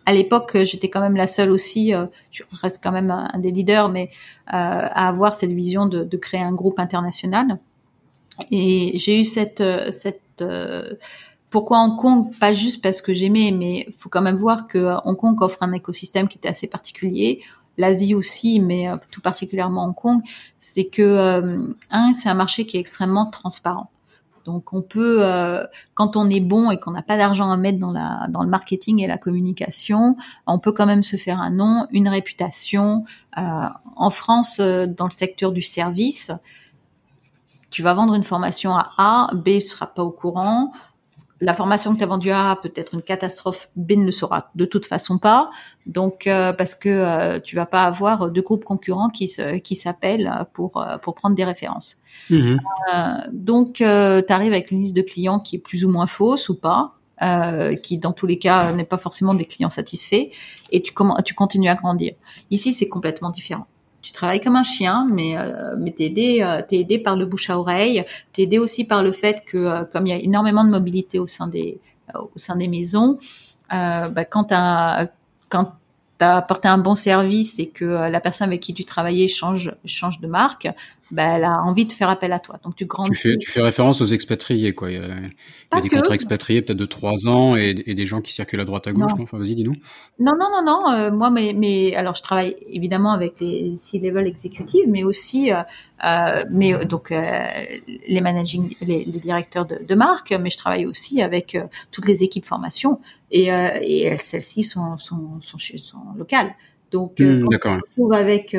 [0.08, 3.50] à l'époque, j'étais quand même la seule aussi, euh, je reste quand même un, des
[3.50, 4.08] leaders, mais
[4.48, 7.58] euh, à avoir cette vision de, créer un groupe international.
[8.50, 9.90] Et j'ai eu cette, euh,
[10.40, 10.94] euh,
[11.50, 12.34] pourquoi Hong Kong?
[12.40, 15.58] Pas juste parce que j'aimais, mais il faut quand même voir que Hong Kong offre
[15.62, 17.42] un écosystème qui était assez particulier.
[17.76, 20.22] L'Asie aussi, mais tout particulièrement Hong Kong,
[20.58, 23.90] c'est que un, c'est un marché qui est extrêmement transparent.
[24.48, 27.78] Donc on peut, euh, quand on est bon et qu'on n'a pas d'argent à mettre
[27.78, 27.92] dans,
[28.42, 33.04] le marketing et la communication, on peut quand même se faire un nom, une réputation.
[33.36, 33.42] Euh,
[33.94, 36.32] en France, euh, dans le secteur du service,
[37.68, 40.72] tu vas vendre une formation à A, B ne sera pas au courant.
[41.40, 44.50] La formation que tu as vendue A peut être une catastrophe, B ne le saura
[44.54, 45.50] de toute façon pas.
[45.86, 49.74] Donc euh, parce que euh, tu vas pas avoir deux groupes concurrents qui se, qui
[49.74, 51.96] s'appellent pour euh, pour prendre des références.
[52.30, 52.58] Mhm.
[53.32, 56.56] donc tu arrives avec une liste de clients qui est plus ou moins fausse ou
[56.56, 56.94] pas.
[57.82, 60.28] qui dans tous les cas n'est pas forcément des clients satisfaits
[60.70, 60.92] et tu,
[61.24, 62.12] tu continues à grandir.
[62.50, 63.66] Ici, c'est complètement différent
[64.02, 67.26] tu travailles comme un chien, mais euh, mais t'es aidé, euh, t'es aidé par le
[67.26, 68.04] bouche à oreille.
[68.32, 71.18] T'es aidé aussi par le fait que euh, comme il y a énormément de mobilité
[71.18, 71.80] au sein des
[72.14, 73.18] au sein des maisons,
[73.70, 75.08] bah, quand t'as
[75.50, 75.74] quand
[76.16, 80.20] t'as apporté un bon service et que la personne avec qui tu travaillais change change
[80.20, 80.68] de marque,
[81.10, 82.58] bah, elle a envie de faire appel à toi.
[82.62, 83.10] Donc tu grandis.
[83.10, 84.90] Tu fais, tu fais référence aux expatriés, quoi.
[84.90, 87.94] Il y a, il y a des contrats expatriés peut-être de trois ans et, et,
[87.94, 89.12] des gens qui circulent à droite à gauche.
[89.16, 89.22] Non.
[89.22, 89.74] Enfin, vas-y, dis-nous.
[90.18, 90.92] Non, non, non, non.
[90.92, 95.62] Euh, moi, mais, mais alors je travaille évidemment avec les C-level exécutives, mais aussi, euh,
[96.04, 97.46] euh mais euh, donc euh,
[98.06, 101.56] les managing, les, les directeurs de, de, marque, mais je travaille aussi avec
[101.90, 106.54] toutes les équipes formation et, et celles-ci sont, sont, sont, sont, locales.
[106.90, 108.56] Donc, mmh, on se retrouve avec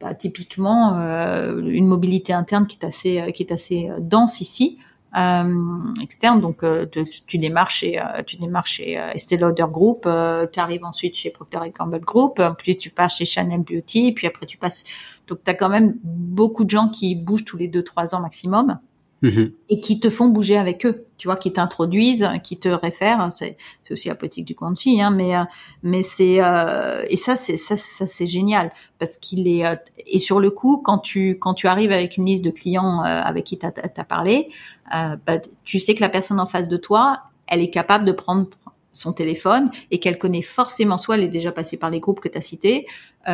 [0.00, 4.40] bah, typiquement euh, une mobilité interne qui est assez euh, qui est assez euh, dense
[4.40, 4.78] ici.
[5.16, 6.40] Euh, externe.
[6.40, 10.08] Donc, euh, tu, tu, démarres chez, tu démarres chez Estée Lauder Group,
[10.52, 14.46] tu arrives ensuite chez Procter Gamble Group, puis tu passes chez Chanel Beauty, puis après
[14.46, 14.84] tu passes.
[15.26, 18.20] Donc, tu as quand même beaucoup de gens qui bougent tous les deux trois ans
[18.20, 18.78] maximum.
[19.22, 19.52] Mhm.
[19.68, 23.28] et qui te font bouger avec eux, tu vois, qui t'introduisent, qui te réfèrent.
[23.36, 23.58] C'est,
[23.90, 25.42] aussi la politique du Quanti, hein, mais euh,
[25.82, 29.74] mais c'est euh, et ça c'est ça, ça c'est génial parce qu'il est euh,
[30.06, 33.44] et sur le coup quand tu quand tu arrives avec une liste de clients avec
[33.44, 34.48] qui t'as as parlé,
[34.90, 38.46] bah, tu sais que la personne en face de toi, elle est capable de prendre
[38.92, 42.28] son téléphone et qu'elle connaît forcément, soit elle est déjà passée par les groupes que
[42.28, 42.86] tu as cités,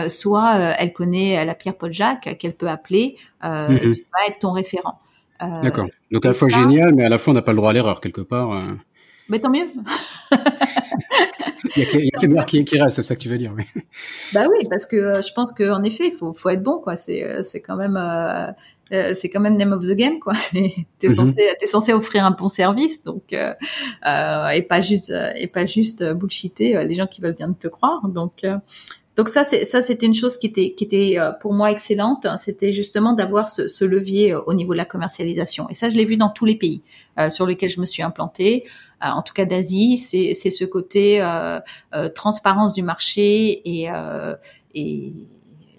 [0.09, 3.93] soit elle connaît la Pierre Paul Jacques qu'elle peut appeler, mhm.
[3.93, 4.99] qui va être ton référent.
[5.43, 5.87] Euh, D'accord.
[6.11, 7.73] Donc à la fois génial, mais à la fois on n'a pas le droit à
[7.73, 8.53] l'erreur quelque part.
[8.53, 8.65] Euh.
[9.29, 9.69] Mais tant mieux.
[11.77, 13.65] il y a, que, les qui, qui restent, c'est ça que tu veux dire, oui.
[14.33, 16.97] Bah oui, parce que euh, je pense qu'en effet, il faut, faut être bon, quoi.
[16.97, 20.35] C'est, c'est quand même, euh, c'est quand même name of the game, quoi.
[20.53, 23.55] T'es mm censé, t'es censé offrir un bon service, donc euh,
[24.49, 28.07] et pas juste, et pas juste bullshiter les gens qui veulent bien te croire.
[28.09, 28.45] Donc,
[29.17, 32.27] donc ça, c'est ça, c'était une chose qui était qui était euh, pour moi excellente.
[32.39, 35.69] C'était justement d'avoir ce, ce, levier euh, au niveau de la commercialisation.
[35.71, 36.83] Et ça, je l'ai vu dans tous les pays
[37.19, 38.65] euh, sur lesquels je me suis implantée.
[39.01, 41.23] en tout cas d'Asie, c'est ce côté
[42.15, 43.89] transparence du marché et
[44.75, 45.13] et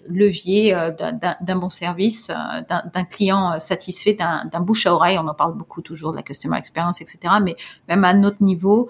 [0.08, 5.18] levier euh, d'un bon service, euh, d'un client euh, satisfait, d'un bouche à oreille.
[5.18, 7.34] On en parle beaucoup toujours de la customer experience, etc.
[7.42, 7.56] Mais
[7.88, 8.88] même à notre niveau,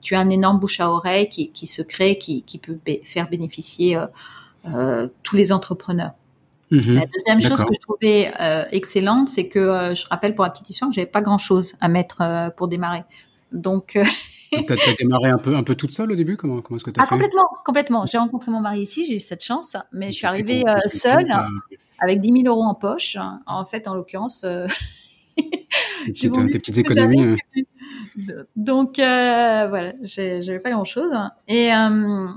[0.00, 3.28] tu as un énorme bouche à oreille qui, qui se crée, qui, qui peut faire
[3.28, 3.98] bénéficier
[5.22, 6.12] tous les entrepreneurs.
[6.70, 6.94] Mhm.
[6.94, 8.32] La deuxième chose que je trouvais
[8.72, 11.88] excellente, c'est que je rappelle pour la petite histoire que j'avais pas grand chose à
[11.88, 13.04] mettre pour démarrer.
[13.52, 13.98] Donc
[14.66, 16.90] tu as, démarré un peu, un peu toute seule au début Comment, comment est-ce que
[16.90, 18.06] tu as ah, Complètement, complètement.
[18.06, 21.32] J'ai rencontré mon mari ici, j'ai eu cette chance, mais je suis arrivée euh, seule,
[21.98, 23.16] avec 10 000 euros en poche.
[23.46, 24.66] En fait, en l'occurrence, euh,
[26.06, 27.36] tes, petites économies.
[28.56, 31.12] Donc, euh, voilà, j'avais pas grand-chose.
[31.48, 32.28] Et, euh,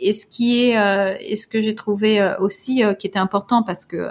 [0.00, 4.08] et ce qui est, et ce que j'ai trouvé aussi qui était important, parce que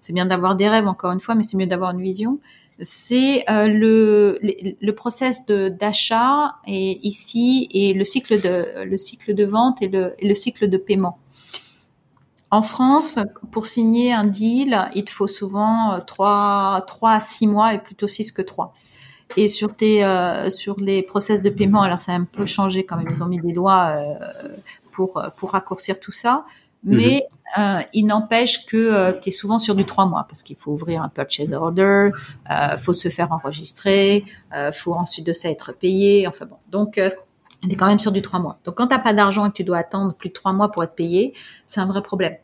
[0.00, 2.40] c'est bien d'avoir des rêves, encore une fois, mais c'est mieux d'avoir une vision
[2.80, 9.44] c'est euh, le, le process d'achat et ici et le cycle de le cycle de
[9.44, 11.18] vente et le, le cycle de paiement.
[12.50, 13.18] En France,
[13.52, 18.08] pour signer un deal, il te faut souvent 3, 3 à 6 mois et plutôt
[18.08, 18.74] 6 que 3.
[19.36, 22.84] Et sur tes euh, sur les process de paiement, alors ça a un peu changé
[22.84, 24.14] quand même, ils ont mis des lois euh,
[24.92, 26.44] pour pour raccourcir tout ça,
[26.84, 26.96] Mhm.
[26.96, 27.26] Mais
[27.58, 30.72] euh, il n'empêche que euh, tu es souvent sur du trois mois parce qu'il faut
[30.72, 32.08] ouvrir un purchase order,
[32.50, 36.26] euh, faut se faire enregistrer, euh, faut ensuite de ça être payé.
[36.26, 37.10] Enfin bon, donc euh,
[37.76, 38.58] quand même sur du trois mois.
[38.64, 40.84] Donc quand t'as pas d'argent et que tu dois attendre plus de trois mois pour
[40.84, 41.34] être payé,
[41.66, 42.36] c'est un vrai problème.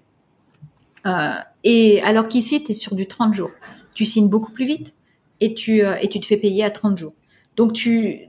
[1.07, 3.51] Euh, et alors qu'ici tu es sur du 30 jours,
[3.94, 4.94] tu signes beaucoup plus vite
[5.40, 7.12] et tu et tu te fais payer à 30 jours.
[7.57, 8.29] Donc tu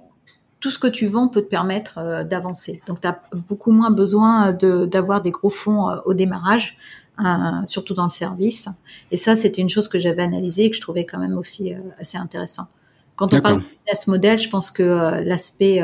[0.67, 2.81] tout ce que tu vends peut te permettre euh, d'avancer.
[2.87, 6.75] Donc, tu as beaucoup moins besoin d'avoir des gros fonds euh, au démarrage,
[7.21, 7.23] euh,
[7.67, 8.67] surtout dans le service.
[9.09, 11.73] Et ça, c'était une chose que j'avais analysée et que je trouvais quand même aussi
[11.99, 12.67] assez intéressant.
[13.15, 15.81] Quand on parle de business model, je pense que l'aspect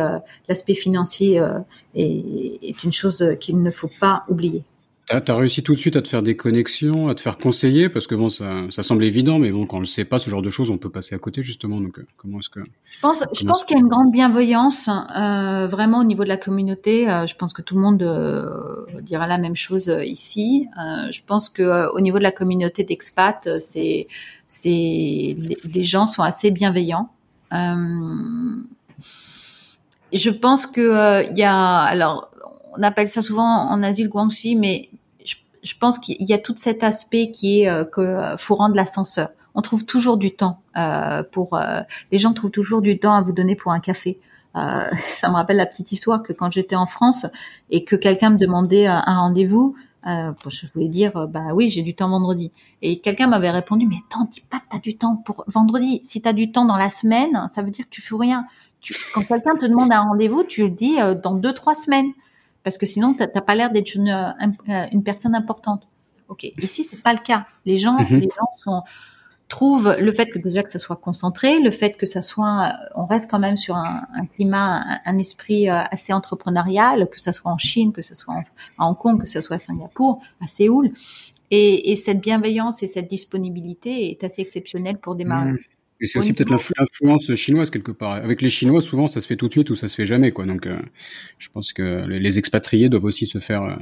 [0.49, 1.41] l'aspect financier
[1.95, 4.65] est, est, une chose qu'il ne faut pas oublier.
[5.09, 7.89] Tu as, réussi tout de suite à te faire des connexions, à te faire conseiller,
[7.89, 10.29] parce que bon, ça, ça semble évident, mais bon, quand on ne sait pas ce
[10.29, 11.81] genre de choses, on peut passer à côté justement.
[11.81, 14.89] Donc, euh, comment est-ce que Je pense, je pense qu'il y a une grande bienveillance,
[15.17, 17.09] euh, vraiment au niveau de la communauté.
[17.09, 18.45] Euh, je pense que tout le monde euh,
[19.01, 20.69] dira la même chose ici.
[21.11, 24.07] je pense que au niveau de la communauté d'expat, c'est,
[24.47, 27.09] c'est les, les, gens sont assez bienveillants.
[27.51, 28.63] je
[30.29, 32.29] pense que il y a alors
[32.77, 34.89] on appelle ça souvent en Asie le guangxi, mais
[35.25, 39.29] je, pense qu'il y a tout cet aspect qui est que faut rendre l'ascenseur.
[39.55, 40.61] On trouve toujours du temps
[41.31, 41.59] pour
[42.11, 44.19] les gens trouvent toujours du temps à vous donner pour un café.
[44.55, 47.25] Euh, ça me rappelle la petite histoire que quand j'étais en France
[47.69, 51.81] et que quelqu'un me demandait un rendez-vous, euh, je voulais dire, euh, bah oui, j'ai
[51.81, 52.51] du temps vendredi.
[52.81, 56.01] Et quelqu'un m'avait répondu, mais attends, dis pas que t'as du temps pour vendredi.
[56.03, 58.45] Si t'as du temps dans la semaine, ça veut dire que tu fais rien.
[58.81, 62.11] Tu, quand quelqu'un te demande un rendez-vous, tu le dis euh, dans deux, trois semaines.
[62.63, 65.87] Parce que sinon, t'as pas l'air d'être une, euh, une, personne importante.
[66.29, 66.45] Ok.
[66.61, 67.45] Ici, c'est pas le cas.
[67.65, 68.19] Les gens, mhm.
[68.19, 68.83] les gens sont,
[69.49, 72.85] trouve le fait que déjà que ça soit concentré, le fait que ça soit, euh,
[72.95, 77.51] on reste quand même sur un, climat, un, esprit euh, assez entrepreneurial, que ça soit
[77.51, 78.35] en Chine, que ce soit
[78.77, 80.91] à Hong Kong, que ce soit à Singapour, à Séoul,
[81.51, 85.51] et, cette bienveillance et cette disponibilité est assez exceptionnelle pour démarrer.
[85.51, 85.59] Mmh.
[86.03, 88.11] Et c'est aussi peut-être l'influence chinoise quelque part.
[88.11, 90.31] Avec les Chinois, souvent, ça se fait tout de suite ou ça se fait jamais,
[90.31, 90.45] quoi.
[90.45, 90.77] Donc, euh,
[91.39, 93.79] je pense que les, expatriés doivent aussi se faire,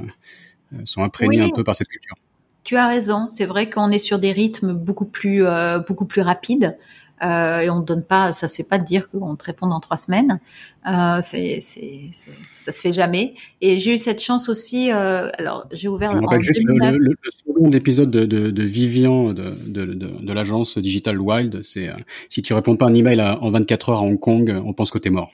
[0.84, 2.16] sont imprégnés un peu par cette culture.
[2.64, 3.26] Tu as raison.
[3.28, 6.76] C'est vrai qu'on est sur des rythmes beaucoup plus euh, beaucoup plus rapides.
[7.22, 9.68] Euh, et on ne donne pas, ça se fait pas de dire qu'on te répond
[9.68, 10.40] dans trois semaines.
[10.88, 12.10] Euh, c'est, c'est,
[12.52, 13.34] ça se fait jamais.
[13.60, 14.90] Et j'ai eu cette chance aussi.
[14.90, 16.10] Euh, alors, j'ai ouvert.
[16.10, 20.32] Je me rappelle juste le, le, second épisode de, de, de Vivian de, de, de,
[20.32, 21.62] l'agence Digital Wild.
[21.62, 21.94] C'est euh,
[22.28, 24.98] si tu réponds pas un email en 24 heures à Hong Kong, on pense que
[24.98, 25.32] tu es mort.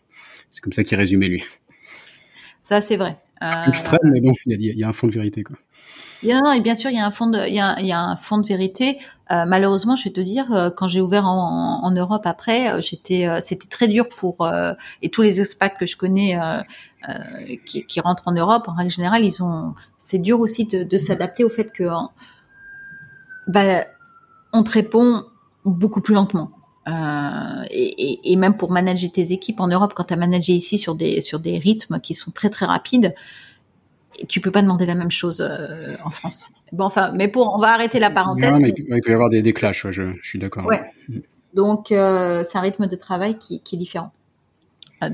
[0.51, 1.44] C'est comme ça qu'il résumait lui.
[2.61, 3.16] Ça, c'est vrai.
[3.66, 5.57] Extrême, mais bon, il y, y a un fond de vérité, quoi.
[6.22, 7.92] Bien, et bien sûr, il y a un fond de, il y a, il y
[7.92, 8.98] a un fond de vérité.
[9.30, 13.28] Euh, malheureusement, je vais te dire, euh, quand j'ai ouvert en, Europe après, euh, j'étais,
[13.42, 14.50] c'était très dur pour
[15.02, 16.38] et tous les expats que je connais
[17.66, 21.50] qui, rentrent en Europe, en règle générale, ils ont, c'est dur aussi de, s'adapter au
[21.50, 21.84] fait que,
[23.46, 23.84] bah,
[24.52, 25.24] on te répond
[25.64, 26.50] beaucoup plus lentement.
[27.70, 31.20] Et, même pour manager tes équipes en Europe, quand tu as managé ici sur des
[31.20, 33.14] sur des rythmes qui sont très très rapides,
[34.29, 36.51] tu peux pas demander la même chose euh, en France.
[36.73, 38.53] Bon, enfin, mais pour, on va arrêter la parenthèse.
[38.53, 40.66] Non, mais, il peut y avoir des, des clashs, je, je, suis d'accord.
[40.66, 40.81] Ouais.
[41.55, 44.12] Donc, euh, c'est un rythme de travail qui, qui est différent.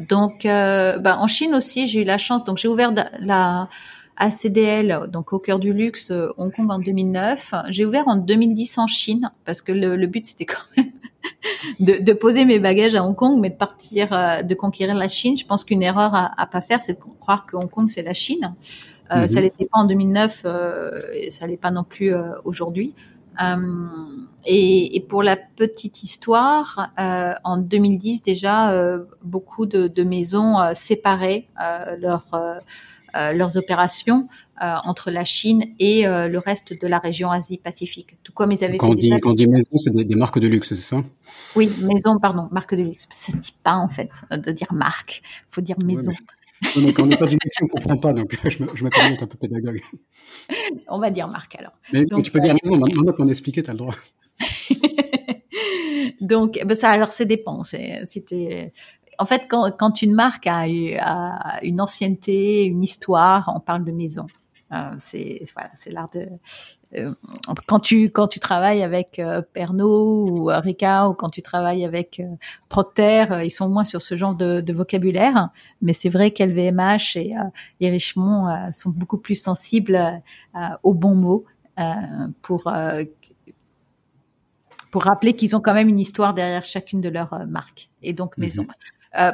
[0.09, 2.45] Donc, euh, bah, en Chine aussi, j'ai eu la chance.
[2.45, 3.69] Donc, j'ai ouvert la
[4.17, 7.55] ACDL, donc au cœur du luxe, Hong Kong en 2009.
[7.69, 10.93] J'ai ouvert en 2010 en Chine parce que le, le but c'était quand même
[11.81, 15.09] de, de, poser mes bagages à Hong Kong, mais de partir, euh, de conquérir la
[15.09, 15.37] Chine.
[15.37, 18.03] Je pense qu'une erreur à, à pas faire, c'est de croire que Hong Kong c'est
[18.03, 18.55] la Chine.
[19.13, 19.29] Euh, mhm.
[19.29, 22.95] Ça l'était pas en 2009, euh, et ça l'est pas non plus euh, aujourd'hui.
[23.43, 23.57] Euh,
[24.47, 28.73] et, et, pour la petite histoire, en 2010 déjà,
[29.23, 31.49] beaucoup de, de maisons séparaient
[31.99, 32.27] leur,
[33.13, 34.29] leurs opérations
[34.61, 38.17] entre la Chine et le reste de la région Asie-Pacifique.
[38.23, 40.47] Tout comme ils avaient quand fait dit, Quand on dit maison, c'est des, marques de
[40.47, 41.03] luxe, c'est ça?
[41.57, 43.07] Oui, maison, pardon, marque de luxe.
[43.11, 46.13] Ça se dit pas en fait de dire marque, faut dire maison
[46.63, 49.23] quand on n'est pas du métier, on ne comprend pas, donc je me, je être
[49.23, 49.81] un peu pédagogue.
[50.89, 51.73] On va dire Marc alors.
[51.93, 53.95] Mais tu peux dire non, maintenant qu'on a expliqué, tu as le droit.
[56.21, 57.63] donc, ben ça, alors, ça dépend.
[57.65, 58.73] C'était.
[59.19, 63.93] En fait, quand, quand une marque a, a, une ancienneté, une histoire, on parle de
[63.93, 64.27] maison.
[64.73, 66.27] Euh, c'est voilà, c'est l'art de
[66.97, 67.13] euh,
[67.67, 72.23] quand tu quand tu travailles avec euh, Pernod ou Rica ou quand tu travailles avec
[72.69, 75.51] Procter, ils sont moins sur ce genre de, de vocabulaire.
[75.83, 77.35] Mais c'est vrai qu'LVMH et,
[77.81, 80.23] et Richemont sont beaucoup plus sensibles
[80.83, 81.45] aux bons mots
[82.43, 82.73] pour
[84.91, 88.39] pour rappeler qu'ils ont quand même une histoire derrière chacune de leurs marques et donc
[88.39, 88.45] mhm.
[88.45, 88.67] maison.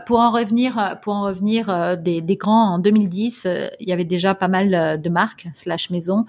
[0.06, 3.48] Pour en revenir, euh, pour en revenir euh, des, grands en 2010,
[3.80, 6.26] il y avait déjà pas mal de marques slash maisons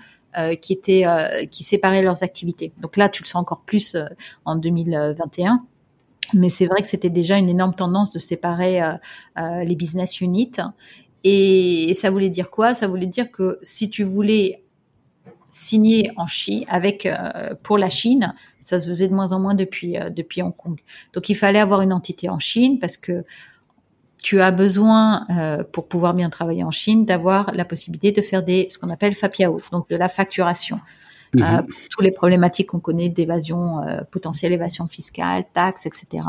[0.61, 1.03] qui étaient
[1.51, 2.71] qui séparaient leurs activités.
[2.79, 3.97] Donc là, tu le sens encore plus
[4.45, 5.65] en 2021.
[6.33, 8.79] Mais c'est vrai que c'était déjà une énorme tendance de séparer
[9.37, 10.53] les business units.
[11.25, 12.73] Et, ça voulait dire quoi?
[12.73, 14.63] Ça voulait dire que si tu voulais
[15.49, 17.09] signer en Chine avec
[17.61, 20.79] pour la Chine, ça se faisait de moins en moins depuis, euh, depuis Hong Kong.
[21.13, 23.23] Donc il fallait avoir une entité en Chine parce que
[24.21, 28.43] tu as besoin, euh, pour pouvoir bien travailler en Chine, d'avoir la possibilité de faire
[28.43, 30.79] des ce qu'on appelle FAPIAO, donc de la facturation.
[31.37, 36.27] Euh, tous les problématiques qu'on connaît d'évasion euh, potentielle, évasion fiscale, taxes, etc.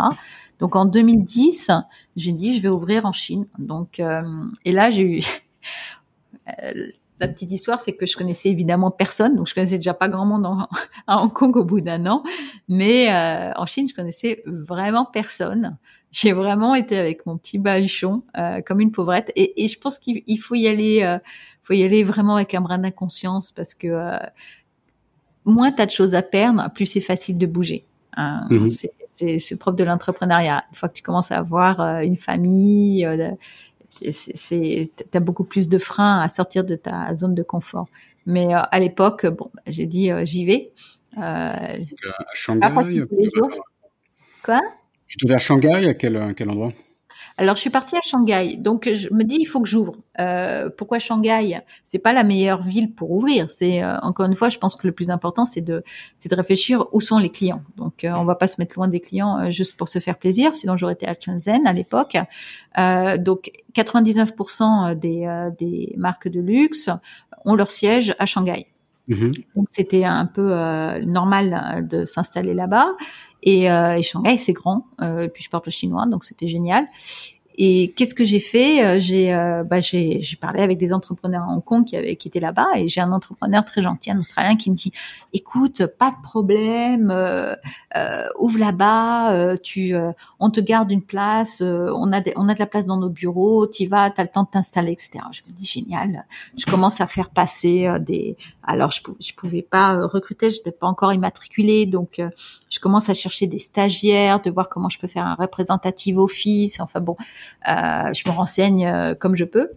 [0.61, 1.73] Donc en 2010,
[2.14, 3.47] j'ai dit je vais ouvrir en Chine.
[3.59, 4.23] Donc euh,
[4.64, 5.23] et là j'ai eu
[7.20, 10.27] La petite histoire, c'est que je connaissais évidemment personne, donc je connaissais déjà pas grand
[10.27, 10.68] monde en,
[11.07, 12.25] à Hong Kong au bout d'un an,
[12.68, 15.77] mais euh, en Chine, je connaissais vraiment personne.
[16.11, 19.98] J'ai vraiment été avec mon petit bahuchon euh, comme une pauvrette, et, et je pense
[19.98, 21.18] qu'il faut y aller, euh,
[21.62, 24.18] faut y aller vraiment avec un brin d'inconscience parce que euh,
[25.44, 27.87] moins t'as de choses à perdre, plus c'est facile de bouger.
[28.17, 28.46] Hein.
[28.50, 28.71] Mhm.
[29.08, 30.65] C'est propre de l'entrepreneuriat.
[30.71, 33.06] Une fois que tu commences à avoir euh, une famille,
[34.11, 37.87] c'est, t'as beaucoup plus de freins à sortir de ta zone de confort.
[38.27, 40.73] Mais à l'époque, bon, bah, j'ai dit j'y vais.
[41.17, 41.77] à
[42.33, 43.05] Shanghai.
[44.44, 44.61] Quoi?
[45.07, 46.73] Tu te à Shanghai à quel, à quel endroit?
[47.38, 49.96] Alors, je suis partie à Shanghai, donc je me dis il faut que j'ouvre.
[50.20, 51.60] Euh, pourquoi Shanghai?
[51.85, 53.50] C'est pas la meilleure ville pour ouvrir.
[53.50, 55.83] C'est euh, encore une fois, je pense que le plus important, c'est de
[56.18, 57.62] c'est de réfléchir où sont les clients.
[57.76, 60.18] Donc, euh, on va pas se mettre loin des clients euh, juste pour se faire
[60.18, 60.54] plaisir.
[60.56, 62.16] Sinon, j'aurais été à Shenzhen à l'époque.
[62.76, 66.90] donc, 99% des des marques de luxe
[67.44, 68.71] ont leur siège à Shanghai.
[69.09, 69.44] Mm-hmm.
[69.57, 70.55] Donc, c'était un peu
[71.05, 72.88] normal de s'installer là-bas.
[73.42, 74.87] Et, euh, Shanghai, c'est grand.
[75.00, 76.87] Euh, et puis je parle chinois, donc c'était génial.
[77.57, 78.83] Et qu'est-ce que j'ai fait?
[78.83, 82.29] Euh, J'ai euh, bah, j'ai parlé avec des entrepreneurs à Hong Kong qui, avaient, qui
[82.29, 84.90] étaient là-bas et j'ai un entrepreneur très gentil, un Australien, qui me dit
[85.35, 87.55] "Écoute, pas de problème, euh,
[87.96, 89.94] euh ouvre là-bas, euh, tu,
[90.40, 93.67] on te garde une place, on a on a de la place dans nos bureaux,
[93.67, 96.25] tu vas, t'as le temps de t'installer, etc." Je me dis génial.
[96.57, 98.37] Je commence à faire passer des.
[98.65, 102.21] Alors je je pouvais pas recruter, j'étais pas encore immatriculée, donc
[102.71, 106.81] je commence à chercher des stagiaires, de voir comment je peux faire un représentatif office.
[106.81, 107.17] Enfin bon.
[107.69, 109.71] Euh, je me renseigne euh, comme je peux.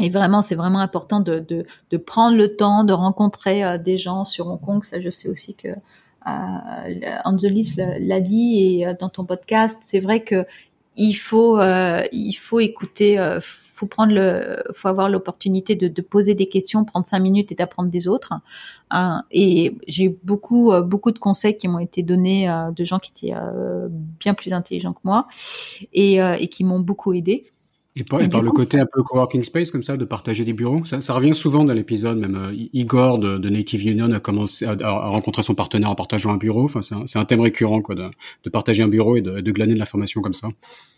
[0.00, 1.66] Et vraiment, c'est vraiment important de,
[2.06, 4.84] prendre le temps de rencontrer euh, des gens sur Hong Kong.
[4.84, 10.22] Ça, je sais aussi que euh, Angelis l'a dit et dans ton podcast, c'est vrai
[10.22, 10.46] que
[10.96, 16.34] il faut euh, il faut écouter, euh, faut prendre le, faut avoir l'opportunité de, poser
[16.34, 18.32] des questions, prendre cinq minutes et d'apprendre des autres.
[18.90, 19.22] Hein.
[19.30, 23.36] et j'ai beaucoup beaucoup de conseils qui m'ont été donnés de gens qui étaient
[24.18, 25.26] bien plus intelligents que moi
[25.92, 27.44] et, et qui m'ont beaucoup aidé.
[27.96, 31.00] Et par, le côté un peu coworking space comme ça, de partager des bureaux, ça,
[31.00, 32.18] ça revient souvent dans l'épisode.
[32.18, 35.96] Même euh, Igor de, de, Native Union a commencé à, à, rencontrer son partenaire en
[35.96, 36.64] partageant un bureau.
[36.64, 38.08] Enfin, c'est un, un, thème récurrent quoi, de,
[38.44, 40.48] de partager un bureau et de, de glaner de l'information comme ça.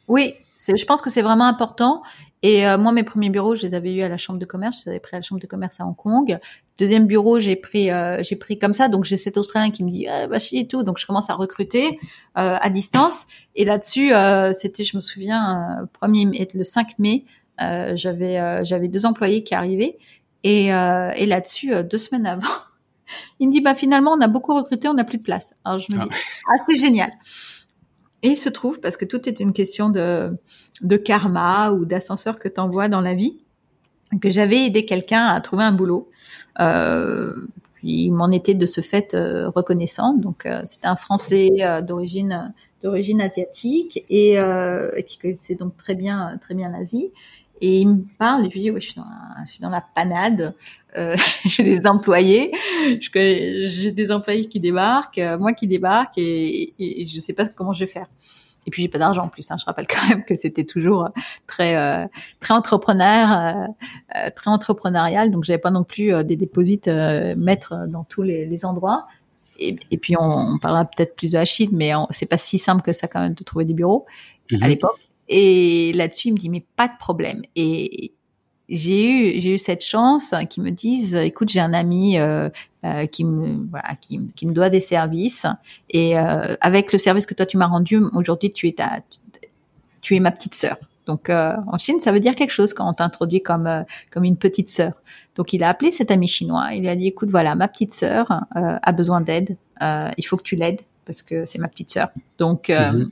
[0.06, 2.02] Oui, je pense que c'est vraiment important.
[2.42, 4.78] Et euh, moi, mes premiers bureaux, je les avais eu à la chambre de commerce.
[4.78, 6.38] Je les avais pris à la chambre de commerce à Hong Kong.
[6.78, 8.88] Deuxième bureau, j'ai pris, euh, j'ai pris comme ça.
[8.88, 10.82] Donc j'ai cet Australien qui me dit, ah, bah et tout.
[10.82, 12.00] Donc je commence à recruter
[12.38, 13.26] euh, à distance.
[13.54, 14.12] Et là-dessus,
[14.54, 17.24] c'était, je me souviens, premier le 5 mai,
[17.58, 19.98] j'avais j'avais deux employés qui arrivaient.
[20.42, 22.48] Et, et là-dessus, deux semaines avant,
[23.38, 25.54] il me dit, bah finalement, on a beaucoup recruté, on n'a plus de place.
[25.64, 26.10] Alors je me ah dis,
[26.48, 27.12] ah c'est génial.
[28.22, 30.36] Et il se trouve, parce que tout est une question de,
[31.04, 33.38] karma ou d'ascenseur que tu envoies dans la vie,
[34.20, 36.10] que j'avais aidé quelqu'un à trouver un boulot.
[36.60, 37.34] Euh,
[37.82, 40.14] il m'en était de ce fait euh, reconnaissant.
[40.14, 42.52] Donc euh, c'était un Français euh, d'origine
[43.20, 44.36] asiatique et
[45.06, 47.10] qui connaissait donc très bien l'Asie.
[47.60, 49.80] Et il me parle et dis, ouais, je suis dans, la, je suis dans la
[49.80, 50.54] panade.
[50.96, 52.50] Euh, j'ai des employés,
[53.00, 57.72] j'ai des employés qui débarquent, euh, moi qui débarque et, et, je sais pas comment
[57.72, 58.06] je vais faire.
[58.66, 59.50] Et puis j'ai pas d'argent en plus.
[59.50, 59.56] Hein.
[59.58, 61.08] Je rappelle quand même que c'était toujours
[61.46, 62.06] très euh,
[62.40, 63.66] très entrepreneur, euh,
[64.16, 65.30] euh, très entrepreneurial.
[65.30, 69.06] Donc j'avais pas non plus des déposites mettre dans tous les, les endroits.
[69.58, 72.82] Et, et, puis on, on parlera peut-être plus de Achille, mais c'est pas si simple
[72.82, 74.06] que ça quand même de trouver des bureaux
[74.52, 74.68] à mhm.
[74.68, 74.98] l'époque.
[75.34, 77.40] Et là-dessus, il me dit, mais pas de problème.
[77.56, 78.12] Et
[78.68, 82.50] j'ai eu, j'ai eu cette chance qu'ils me disent, écoute, j'ai un ami euh,
[82.84, 85.46] euh, qui me, voilà, qui, qui, me doit des services.
[85.88, 89.00] Et euh, avec le service que toi tu m'as rendu, aujourd'hui, tu es ta,
[90.02, 90.76] tu es ma petite sœur.
[91.06, 94.68] Donc en Chine, ça veut dire quelque chose quand on t'introduit comme comme une petite
[94.68, 94.92] sœur.
[95.34, 96.74] Donc il a appelé cet ami chinois.
[96.74, 99.56] Il lui a dit, écoute, voilà, ma petite sœur a besoin d'aide.
[99.80, 102.10] il faut que tu l'aides parce que c'est ma petite sœur.
[102.38, 103.08] Donc mm-hmm.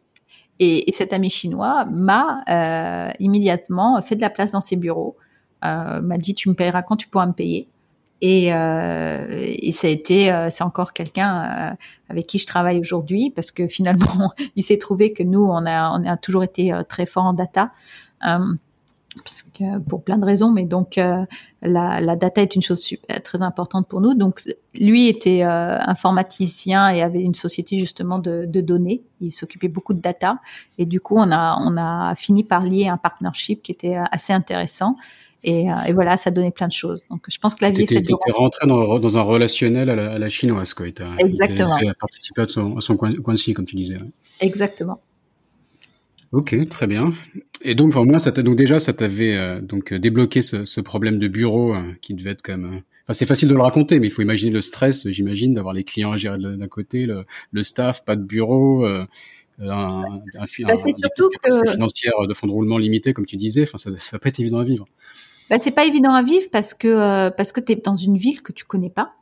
[0.61, 5.17] Et, et cet ami chinois m'a euh, immédiatement fait de la place dans ses bureaux,
[5.65, 7.69] euh, m'a dit tu me payeras quand tu pourras me payer.
[8.23, 11.75] Et, euh, et ça a été, euh, c'est encore quelqu'un euh,
[12.11, 15.91] avec qui je travaille aujourd'hui parce que finalement, il s'est trouvé que nous, on a,
[15.99, 17.73] on a toujours été euh, très fort en data
[19.89, 21.25] pour plein de raisons, mais donc euh,
[21.63, 24.15] la, la, data est une chose super, très importante pour nous.
[24.15, 24.43] Donc
[24.75, 29.03] lui était euh, informaticien et avait une société justement de, de données.
[29.21, 30.39] Il s'occupait beaucoup de data
[30.79, 34.33] et du coup on a on a fini par lier un partnership qui était assez
[34.33, 34.97] intéressant.
[35.43, 37.03] Et, euh, et voilà, ça donnait plein de choses.
[37.11, 38.15] Donc je pense que la vie est faite de.
[38.33, 40.87] rentré dans, dans, un relationnel à la, à la chinoise, quoi.
[40.87, 41.79] Exactement.
[41.79, 43.97] Il a participé à son, à son coin, coin comme tu disais.
[44.41, 45.01] Exactement.
[46.33, 47.13] Ok, très bien.
[47.63, 51.19] Et donc pour moi, ça donc déjà, ça t'avait euh, donc débloqué ce, ce, problème
[51.19, 52.73] de bureau euh, qui devait être quand même.
[52.73, 55.75] Euh, enfin, c'est facile de le raconter, mais il faut imaginer le stress, j'imagine, d'avoir
[55.75, 59.07] les clients à gérer d'un côté, le, le, staff, pas de bureau, un,
[59.59, 60.03] un,
[60.33, 61.71] bah, surtout que...
[61.71, 63.65] financière de fonds de roulement limité, comme tu disais.
[63.65, 64.87] Enfin, ça, ça va pas être évident à vivre.
[65.51, 68.41] Bah, c'est pas évident à vivre parce que parce que tu es dans une ville
[68.41, 69.13] que tu connais pas,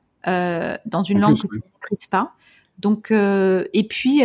[0.87, 2.35] dans une langue que tu ne maîtrises pas.
[2.79, 4.23] Donc et puis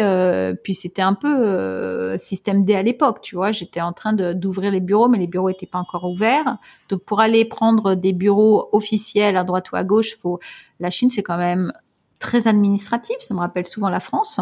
[0.63, 3.51] puis c'était un peu système D à l'époque, tu vois.
[3.51, 6.57] J'étais en train d'ouvrir les bureaux, mais les bureaux étaient pas encore ouverts.
[6.89, 10.39] Donc pour aller prendre des bureaux officiels à droite ou à gauche, faut
[10.79, 11.73] la Chine c'est quand même
[12.19, 13.17] très administratif.
[13.19, 14.39] Ça me rappelle souvent la France.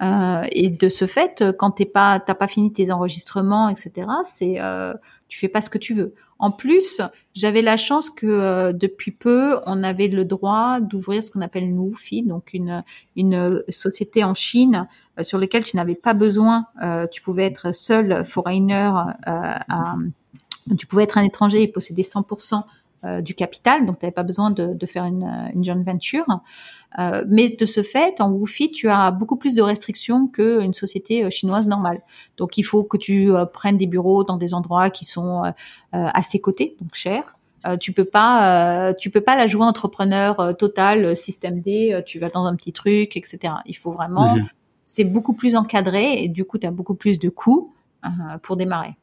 [0.00, 4.60] Euh, et de ce fait, quand t'es pas, t'as pas fini tes enregistrements, etc., c'est,
[4.60, 4.94] euh,
[5.28, 6.14] tu fais pas ce que tu veux.
[6.38, 7.00] En plus,
[7.34, 11.64] j'avais la chance que euh, depuis peu, on avait le droit d'ouvrir ce qu'on appelle
[11.64, 11.92] une
[12.26, 12.84] donc une
[13.16, 14.86] une société en Chine
[15.18, 18.90] euh, sur laquelle tu n'avais pas besoin, euh, tu pouvais être seul foreigner,
[20.78, 22.62] tu pouvais être un étranger et posséder 100%
[23.20, 26.26] du capital, donc tu n'avais pas besoin de, de faire une, une joint venture.
[26.98, 31.24] Euh, mais de ce fait, en WUFI, tu as beaucoup plus de restrictions qu'une société
[31.24, 32.00] euh, chinoise normale.
[32.38, 35.42] Donc, il faut que tu euh, prennes des bureaux dans des endroits qui sont
[35.92, 37.36] à ses côtés, donc chers.
[37.80, 42.02] tu peux pas, tu peux pas la jouer entrepreneur total, système D.
[42.06, 43.54] tu vas dans un petit truc, etc.
[43.66, 44.36] Il faut vraiment,
[44.84, 47.72] c'est beaucoup plus encadré et du coup, tu as beaucoup plus de coûts
[48.42, 48.96] pour démarrer.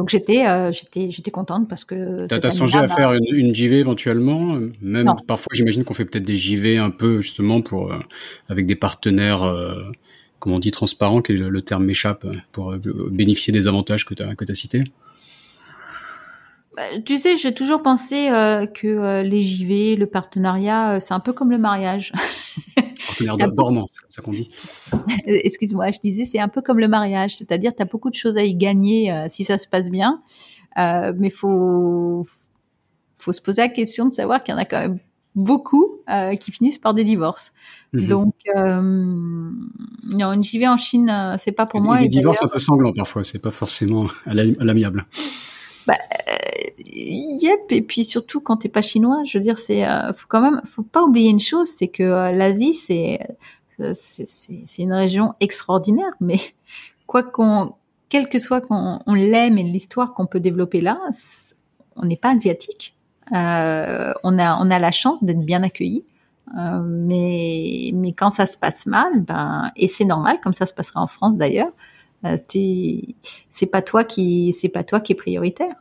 [0.00, 2.26] Donc j'étais euh, j'étais j'étais contente parce que.
[2.26, 6.24] T'as as songé à faire une, une, JV éventuellement, même parfois j'imagine qu'on fait peut-être
[6.24, 7.98] des JV un peu justement pour euh,
[8.48, 9.42] avec des partenaires.
[9.42, 9.74] Euh,
[10.38, 12.74] comment on dit transparents, que le, terme m'échappe, pour
[13.10, 14.84] bénéficier des avantages que tu as, que as cités?
[14.84, 15.09] bah,
[17.04, 18.28] tu sais, j'ai toujours pensé
[18.74, 22.12] que les JV, le partenariat, c'est un peu comme le mariage.
[23.06, 24.50] Partenaire dormant, c'est ça qu'on dit.
[25.26, 28.36] Excuse-moi, je disais, c'est un peu comme le mariage, c'est-à-dire tu as beaucoup de choses
[28.36, 30.22] à y gagner euh, si ça se passe bien,
[30.78, 32.26] euh, mais faut
[33.18, 34.98] faut se poser la question de savoir qu'il y en a quand même
[35.34, 37.52] beaucoup euh, qui finissent par des divorces.
[37.92, 38.06] Mhm.
[38.06, 42.00] Donc, euh, non, une JV en Chine, c'est pas pour moi.
[42.00, 45.06] Les divorces un peu sanglants parfois, c'est pas forcément à l'amiable.
[47.70, 50.60] Et puis surtout quand t'es pas chinois, je veux dire, c'est euh, faut quand même,
[50.64, 53.18] faut pas oublier une chose, c'est que euh, l'Asie, c'est
[53.94, 56.38] c'est une région extraordinaire, mais
[57.06, 57.74] quoi qu'on,
[58.10, 61.00] quel que soit qu'on on, l'aime et l'histoire qu'on peut développer là,
[61.96, 62.96] on n'est pas asiatique.
[63.32, 66.04] Euh, on a on a la chance d'être bien accueillis.
[66.58, 70.74] Euh, mais mais quand ça se passe mal, ben et c'est normal, comme ça se
[70.74, 71.70] passerait en France d'ailleurs.
[72.26, 72.36] Euh,
[73.50, 75.74] c'est pas toi qui c'est pas toi qui est prioritaire.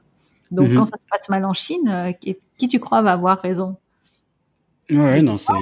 [0.52, 0.76] Donc, mhm.
[0.76, 3.78] quand ça se passe mal en Chine, euh, qui, tu crois va avoir raison?
[4.90, 5.54] Ouais, non, c'est.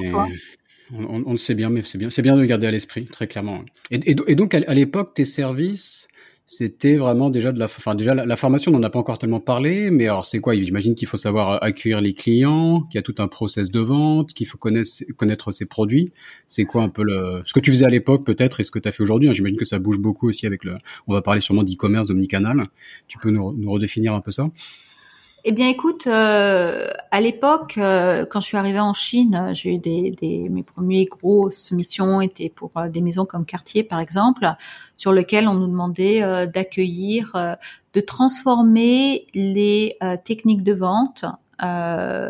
[0.90, 3.04] On, on, le sait bien, mais c'est bien, c'est bien de le garder à l'esprit,
[3.04, 3.60] très clairement.
[3.90, 6.08] Et, et, donc, à, l'époque, tes services,
[6.50, 9.38] c'était vraiment déjà de la, enfin déjà la, formation, on n'en a pas encore tellement
[9.38, 10.54] parlé, mais alors c'est quoi?
[10.54, 14.32] J'imagine qu'il faut savoir accueillir les clients, qu'il y a tout un process de vente,
[14.32, 16.10] qu'il faut connaître, ses produits.
[16.46, 18.78] C'est quoi un peu le, ce que tu faisais à l'époque peut-être et ce que
[18.78, 19.32] tu as fait aujourd'hui?
[19.34, 22.64] J'imagine que ça bouge beaucoup aussi avec le, on va parler sûrement d'e-commerce omnicanal.
[23.08, 24.48] Tu peux nous redéfinir un peu ça?
[25.44, 29.78] Eh bien, écoute, euh, à l'époque, euh, quand je suis arrivée en Chine, j'ai eu
[29.78, 34.46] des, des, mes premières grosses missions étaient pour euh, des maisons comme Cartier, par exemple,
[34.96, 37.56] sur lesquelles on nous demandait d'accueillir,
[37.94, 41.24] de transformer les techniques de vente
[41.60, 42.28] en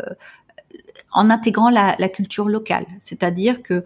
[1.11, 2.85] intégrant la, la culture locale.
[3.01, 3.83] C'est-à-dire que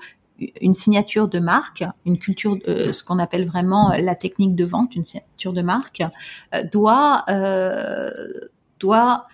[0.60, 4.98] une signature de marque, une culture, de, ce qu'on appelle vraiment la technique de vente,
[4.98, 6.04] une signature de marque,
[6.74, 7.24] doit
[8.84, 9.28] doit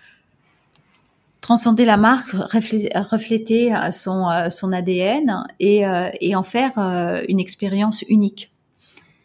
[1.40, 8.02] transcender la marque, refléter son, son ADN et, euh, et en faire euh, une expérience
[8.08, 8.52] unique.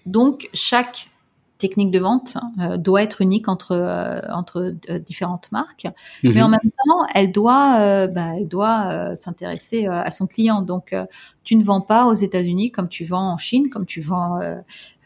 [0.07, 1.11] Donc, chaque
[1.59, 5.87] technique de vente euh, doit être unique entre entre différentes marques,
[6.23, 6.57] mais en mhm.
[6.63, 10.61] même temps, elle doit bah, elle doit s'intéresser à son client.
[10.61, 10.95] Donc,
[11.43, 14.39] tu ne vends pas aux États-Unis comme tu vends en Chine, comme tu vends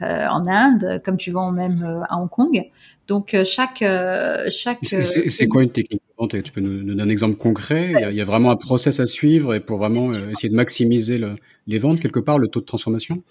[0.01, 2.69] en Inde, comme tu vends même à Hong Kong.
[3.09, 4.77] Donc euh, chaque euh, chaque.
[4.83, 8.15] C'est euh, quoi une technique de vente Tu peux nous, donner un exemple concret il
[8.15, 11.19] y, a, vraiment un process à suivre et pour vraiment essayer de maximiser
[11.65, 13.23] les ventes quelque part, le taux de transformation?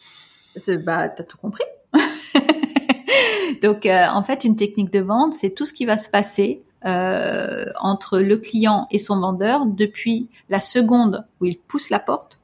[0.85, 1.62] Bah t'as tout compris.
[3.62, 8.18] Donc en fait une technique de vente c'est tout ce qui va se passer entre
[8.18, 12.41] le client et son vendeur depuis la seconde où il pousse la porte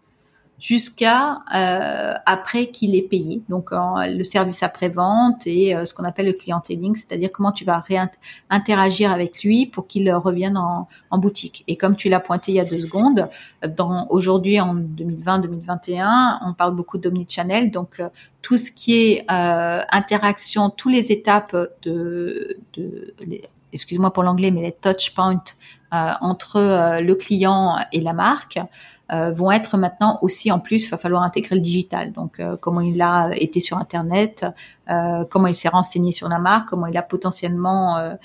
[0.58, 3.42] jusqu'à euh, après qu'il ait payé.
[3.48, 7.82] Donc le service après-vente et euh, ce qu'on appelle le clienteling, c'est-à-dire comment tu vas
[8.50, 10.88] interagir avec lui pour qu'il revienne en,
[11.18, 11.62] boutique.
[11.68, 13.28] Et comme tu l'as pointé il y a deux secondes,
[13.76, 18.08] dans aujourd'hui en 2020-2021, on parle beaucoup d'omnichannel, donc euh,
[18.42, 23.14] tout ce qui est euh, interaction, toutes les étapes de, de
[23.72, 25.42] excuse-moi pour l'anglais, mais les touch points
[25.92, 28.58] euh, entre le client et la marque.
[29.12, 32.12] Euh, vont être maintenant aussi en plus, il va falloir intégrer le digital.
[32.12, 34.46] Donc euh, comment il a été sur Internet,
[34.90, 38.16] euh, comment il s'est renseigné sur la marque, comment il a potentiellement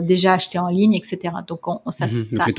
[0.00, 1.34] déjà acheté en ligne, etc.
[1.46, 2.08] Donc on, ça, mmh.
[2.08, 2.54] ça les,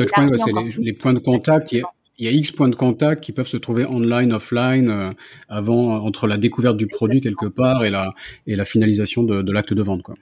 [0.80, 1.72] les, points de contact.
[1.72, 1.84] Il
[2.20, 5.16] il y a X points de contact qui peuvent se trouver online, offline,
[5.47, 8.14] avant entre la découverte du produit quelque part et la
[8.45, 10.16] et la finalisation de, de l'acte de vente, quoi.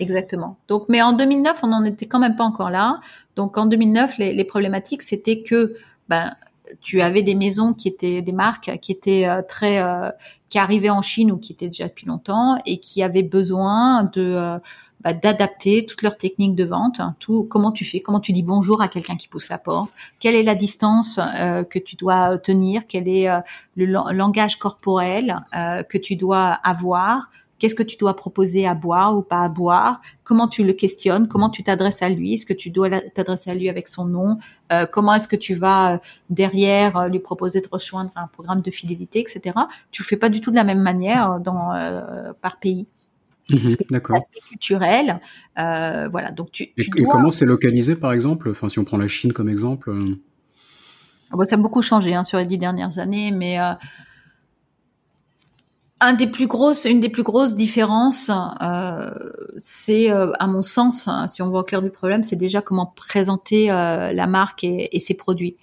[0.00, 0.58] Exactement.
[0.68, 3.00] Donc, mais en 2009, on n'en était quand même pas encore là.
[3.36, 5.74] Donc, en 2009, les, les problématiques, c'était que
[6.08, 6.32] ben
[6.80, 10.10] tu avais des maisons qui étaient des marques qui étaient euh, très euh,
[10.48, 14.20] qui arrivaient en Chine ou qui étaient déjà depuis longtemps et qui avaient besoin de
[14.22, 14.58] euh,
[15.02, 17.44] bah, d'adapter toutes leurs techniques de vente, hein, tout.
[17.44, 20.42] Comment tu fais, comment tu dis bonjour à quelqu'un qui pousse la porte, quelle est
[20.42, 21.18] la distance
[21.70, 23.26] que tu dois tenir, quel est
[23.76, 29.22] le langage corporel que tu dois avoir, Qu'est-ce que tu dois proposer à boire ou
[29.22, 30.00] pas à boire?
[30.24, 31.28] Comment tu le questionnes?
[31.28, 32.32] Comment tu t'adresses à lui?
[32.32, 34.38] Est-ce que tu dois t'adresser à lui avec son nom?
[34.72, 35.98] Euh, Comment est-ce que tu vas euh,
[36.30, 39.54] derrière euh, lui proposer de rejoindre un programme de fidélité, etc.
[39.90, 41.70] Tu le fais pas du tout de la même manière dans
[42.40, 42.86] par pays.
[43.50, 44.16] Mhm, d'accord.
[44.16, 45.20] Aspect culturel,
[45.56, 46.30] voilà.
[46.30, 46.72] Donc tu.
[46.78, 48.48] Et, comment c'est localisé, par exemple?
[48.50, 49.94] Enfin, si on prend la Chine comme exemple.
[51.30, 53.58] Ah bah, ça a beaucoup changé hein, sur les dix dernières années, mais
[56.00, 58.30] un des plus grosses, une des plus grosses différences,
[58.62, 59.10] euh,
[59.58, 62.62] c'est, euh, à mon sens, hein, si on voit au cœur du problème, c'est déjà
[62.62, 65.56] comment présenter euh, la marque et, ses produits.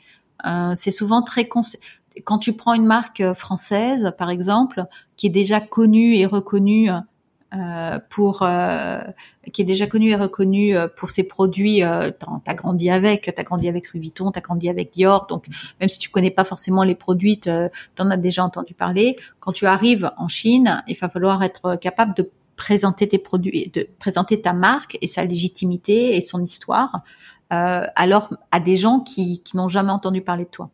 [0.75, 1.49] c'est souvent très
[2.23, 4.85] quand tu prends une marque française, par exemple,
[5.17, 6.89] qui est déjà connue et reconnue
[7.55, 8.99] euh, pour euh,
[9.53, 11.79] qui est déjà connu et reconnu euh, pour ses produits.
[11.79, 15.27] T'as grandi avec, t'as grandi avec Louis Vuitton, t'as grandi avec Dior.
[15.27, 15.45] Donc
[15.79, 19.15] même si tu connais pas forcément les produits, t'en as déjà entendu parler.
[19.39, 23.87] Quand tu arrives en Chine, il va falloir être capable de présenter tes produits, de
[23.97, 27.01] présenter ta marque et sa légitimité et son histoire.
[27.49, 30.69] Alors à des gens qui, qui n'ont jamais entendu parler de toi.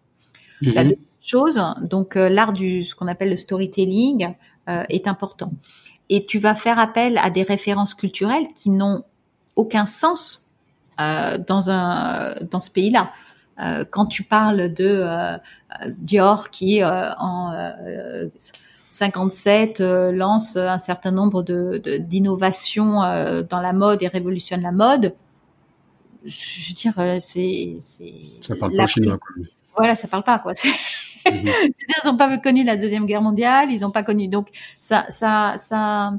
[0.61, 0.89] La mhm.
[0.89, 4.33] deuxième chose, donc l'art du ce qu'on appelle le storytelling
[4.67, 5.51] est important
[6.09, 9.03] et tu vas faire appel à des références culturelles qui n'ont
[9.55, 10.51] aucun sens
[10.99, 13.11] euh, dans un dans ce pays-là.
[13.59, 15.37] Euh, quand tu parles de euh,
[15.97, 17.53] Dior qui en
[18.89, 23.01] 57 euh, lance un certain nombre de d'innovations
[23.49, 25.13] dans la mode et révolutionne la mode,
[26.25, 29.45] je veux dire c'est c'est ça parle pas chinois quoi.
[29.77, 30.53] Voilà, ça parle pas quoi.
[31.25, 31.45] Mhm.
[31.45, 34.27] ils n'ont pas connu la deuxième guerre mondiale, ils n'ont pas connu.
[34.27, 34.49] Donc
[34.79, 36.13] ça, ça, ça,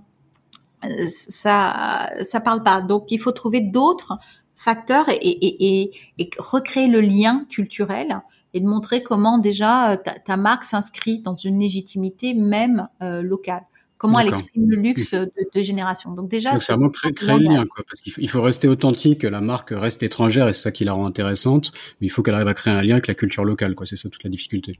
[1.08, 2.80] ça, ça parle pas.
[2.80, 4.18] Donc il faut trouver d'autres
[4.56, 8.20] facteurs et, et, et, et, recréer le lien culturel
[8.54, 13.20] et de montrer comment déjà euh, ta, ta marque s'inscrit dans une légitimité même euh,
[13.20, 13.64] locale
[13.98, 16.12] comment elle exprime le luxe de, de génération.
[16.12, 19.40] Donc déjà, c'est vraiment créer, créer le lien, quoi, parce qu'il faut, rester authentique, la
[19.40, 22.48] marque reste étrangère et c'est ça qui la rend intéressante, mais il faut qu'elle arrive
[22.48, 23.86] à créer un lien avec la culture locale, quoi.
[23.86, 24.78] C'est ça toute la difficulté.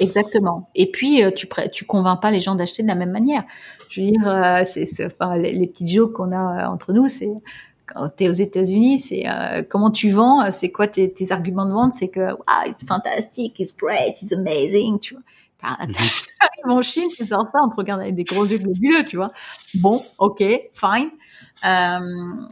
[0.00, 0.70] Exactement.
[0.74, 3.44] Et puis euh, tu tu convaincs pas les gens d'acheter de la même manière.
[3.90, 7.08] Je veux dire, euh, c'est enfin, les, les petits jokes qu'on a euh, entre nous,
[7.08, 7.30] c'est
[7.86, 9.26] quand tu es aux États-Unis, c'est
[9.68, 13.60] comment tu vends, c'est quoi tes, tes, arguments de vente, c'est que wow, it's fantastic,
[13.60, 15.22] it's great, it's amazing, tu vois.
[15.88, 19.16] T'arrives en Chine, tu sors ça, on te regarde avec des gros yeux globuleux, tu
[19.16, 19.32] vois.
[19.74, 20.42] Bon, ok,
[20.72, 21.10] fine.
[21.64, 21.98] Euh,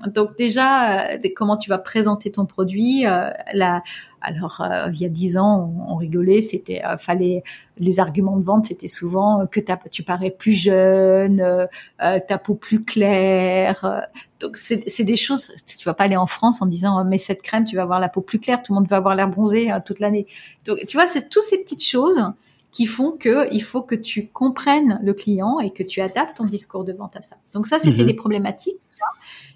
[0.07, 3.83] donc déjà, euh, comment tu vas présenter ton produit euh, la,
[4.23, 7.43] alors, il y a dix ans, on, rigolait, c'était, fallait,
[7.77, 9.59] les arguments de vente, c'était souvent que
[9.91, 14.07] tu parais plus jeune, ta peau plus claire.
[14.39, 17.65] donc, c'est des choses, tu vas pas aller en France en disant, mais cette crème,
[17.65, 19.99] tu vas avoir la peau plus claire, tout le monde va avoir l'air bronzé toute
[19.99, 20.29] l'année.
[20.67, 22.23] Donc, tu vois, c'est toutes ces petites choses
[22.73, 26.47] qui font que il faut que tu comprennes le client et que tu adaptes ton
[26.47, 27.37] discours de vente à ça.
[27.53, 28.19] Donc ça, c'était des mhm.
[28.19, 28.81] problématiques.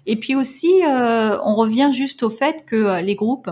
[0.05, 3.49] Et puis aussi, euh, on revient juste au fait que euh, les groupes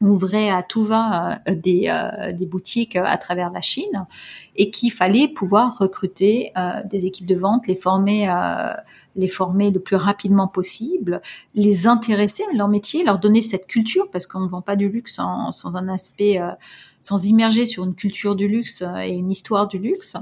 [0.00, 1.90] ouvraient à tout va euh, des,
[2.34, 4.06] des boutiques à travers la Chine
[4.54, 6.52] et qu'il fallait pouvoir recruter
[6.86, 8.30] des équipes de vente, les former,
[9.14, 11.20] les former le plus rapidement possible,
[11.54, 14.88] les intéresser à leur métier, leur donner cette culture parce qu'on ne vend pas du
[14.88, 16.38] luxe sans, sans un aspect
[17.06, 20.16] sans immerger sur une culture du luxe euh, et une histoire du luxe.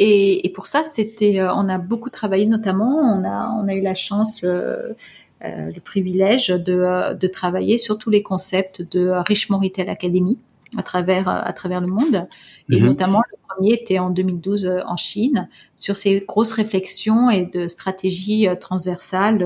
[0.00, 3.74] Et, et pour ça, c'était, euh, on a beaucoup travaillé, notamment, on a, on a
[3.74, 4.94] eu la chance, euh,
[5.40, 10.36] le privilège de, de travailler sur tous les concepts de Richmond Retail Academy
[10.76, 12.26] à travers, à travers le monde.
[12.68, 12.86] Et mhm.
[12.86, 18.48] notamment, le premier était en 2012 en Chine, sur ces grosses réflexions et de stratégies
[18.60, 19.38] transversales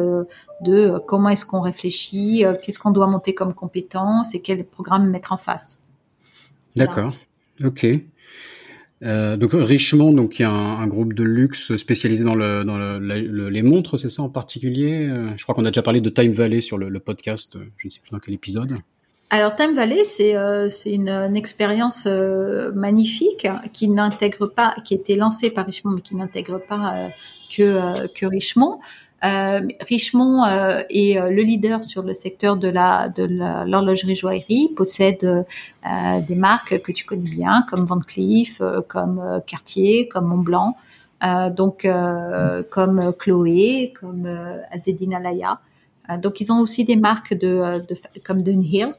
[0.63, 5.33] de comment est-ce qu'on réfléchit, qu'est-ce qu'on doit monter comme compétences et quels programmes mettre
[5.33, 5.82] en face.
[6.77, 7.15] D'accord.
[7.65, 7.87] Ok.
[9.05, 12.79] Euh, donc Richemont, donc il y a un, groupe de luxe spécialisé dans, le, dans
[12.79, 15.09] le, les montres, c'est ça en particulier.
[15.09, 17.57] Euh, je crois qu'on a déjà parlé de Time Valley sur le, podcast.
[17.57, 18.77] Euh, je ne sais plus dans quel épisode.
[19.31, 20.37] Alors Time Valley, c'est
[20.69, 22.07] c'est une, une, expérience
[22.75, 27.09] magnifique qui n'intègre pas, qui a été lancée par Richemont, mais qui n'intègre pas
[27.51, 28.79] que que Richemont.
[29.25, 33.23] Euh, Richemont euh, est euh, le leader sur le secteur de la de
[33.71, 35.45] l'horlogerie joaillerie, possède
[36.29, 40.77] des marques que tu connais bien, comme Van Cleef, comme Cartier, comme Montblanc,
[41.57, 41.87] donc
[42.71, 44.27] comme Chloé, comme
[44.71, 45.61] Azedine Alaya.
[46.19, 47.83] donc ils ont aussi des marques de
[48.25, 48.93] comme Dunhill.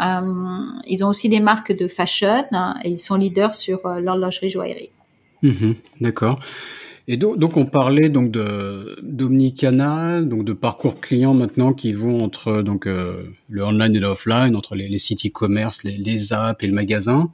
[0.00, 4.90] ils ont aussi des marques de fashion hein, et ils sont leaders sur l'horlogerie joaillerie.
[5.42, 6.40] Mmh D'accord.
[7.08, 12.18] Et donc, donc, on parlait donc de d'omnicanal, donc de parcours clients maintenant qui vont
[12.18, 16.62] entre donc euh, le online et l'offline, entre les, les sites e-commerce, les, les, apps
[16.64, 17.30] et le magasin.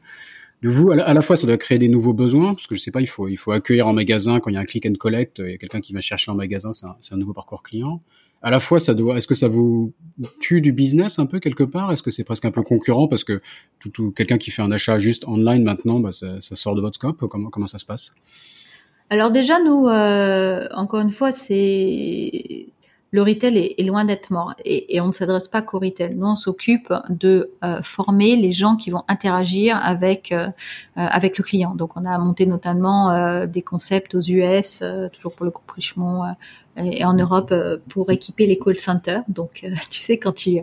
[0.60, 2.92] De vous, à la, fois, ça doit créer des nouveaux besoins parce que je sais
[2.92, 4.94] pas, il faut il faut accueillir en magasin quand il y a un click and
[4.94, 7.62] collect, il y a quelqu'un qui va chercher en magasin, c'est un, un, nouveau parcours
[7.62, 8.00] client.
[8.42, 9.92] À la fois, ça doit, est-ce que ça vous
[10.40, 11.92] tue du business un peu quelque part?
[11.92, 13.40] Est-ce que c'est presque un peu concurrent parce que
[13.80, 16.80] tout, tout quelqu'un qui fait un achat juste online maintenant, bah, ça, ça sort de
[16.80, 17.26] votre scope?
[17.28, 18.14] Comment comment ça se passe?
[19.12, 22.66] Alors déjà, nous, euh, encore une fois, c'est
[23.10, 26.14] le retail est, loin d'être mort et, on ne s'adresse pas qu'au retail.
[26.14, 30.48] Nous, on s'occupe de euh, former les gens qui vont interagir avec euh,
[30.96, 31.74] avec le client.
[31.74, 34.82] Donc, on a monté notamment des concepts aux US,
[35.12, 36.34] toujours pour le groupe Richemont,
[36.78, 37.52] et en Europe
[37.90, 39.24] pour équiper les call centers.
[39.28, 40.56] Donc, tu sais, quand tu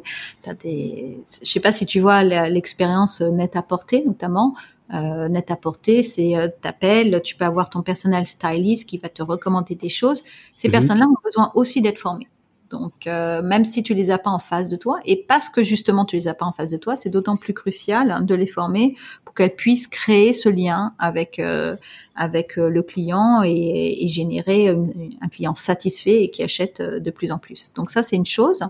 [0.47, 4.56] as des, je sais pas si tu vois l'expérience net à porter, notamment
[4.94, 9.10] euh, net à porter, c'est euh, t'appelles, tu peux avoir ton personnel stylist qui va
[9.10, 10.24] te recommander des choses.
[10.56, 10.72] Ces mhm.
[10.74, 12.28] personnes-là ont besoin aussi d'être formées.
[12.70, 15.64] Donc, euh, même si tu les as pas en face de toi, et parce que
[15.64, 18.36] justement tu les as pas en face de toi, c'est d'autant plus crucial hein, de
[18.36, 21.76] les former pour qu'elles puissent créer ce lien avec euh,
[22.16, 27.32] avec euh, le client et, et générer un client satisfait et qui achète de plus
[27.32, 27.72] en plus.
[27.76, 28.64] Donc ça, c'est une chose.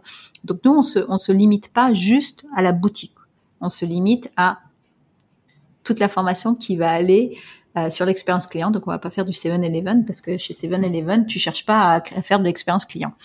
[0.46, 3.16] Donc nous, on se on se limite pas juste à la boutique.
[3.60, 4.60] On se limite à
[5.90, 7.36] toute la formation qui va aller
[7.76, 8.70] euh, sur l'expérience client.
[8.70, 12.22] Donc, on va pas faire du 7-Eleven parce que chez 7-Eleven, tu cherches pas à,
[12.22, 13.16] faire de l'expérience client.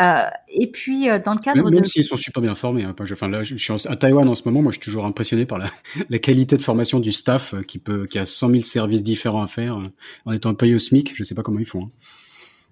[0.00, 2.82] Euh, et puis, euh, dans le cadre même, même s'ils sont super bien formés.
[2.82, 4.62] Hein, je, enfin, là, je, suis à Taïwan en ce moment.
[4.62, 5.70] Moi, je suis toujours impressionné par la,
[6.10, 9.46] la, qualité de formation du staff qui peut, qui a 100 000 services différents à
[9.46, 9.78] faire
[10.24, 11.12] en étant payé au SMIC.
[11.14, 11.84] Je sais pas comment ils font.
[11.84, 11.90] Hein.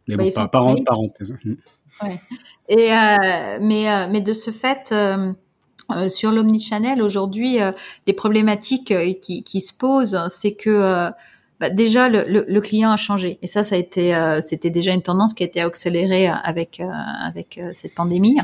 [0.08, 1.36] Mais bah, bon, par, parenthèse.
[1.46, 1.54] Hein.
[2.02, 2.20] Ouais.
[2.68, 2.88] Et
[3.60, 4.92] mais mais de ce fait,
[5.90, 7.70] euh, sur l'omnichannel, aujourd'hui, euh,
[8.06, 11.10] les problématiques euh, qui, se posent, c'est que
[11.60, 15.34] bah, déjà le, client a changé, et ça, ça a été, c'était déjà une tendance
[15.34, 16.82] qui a été accélérée avec
[17.22, 18.36] avec cette pandémie.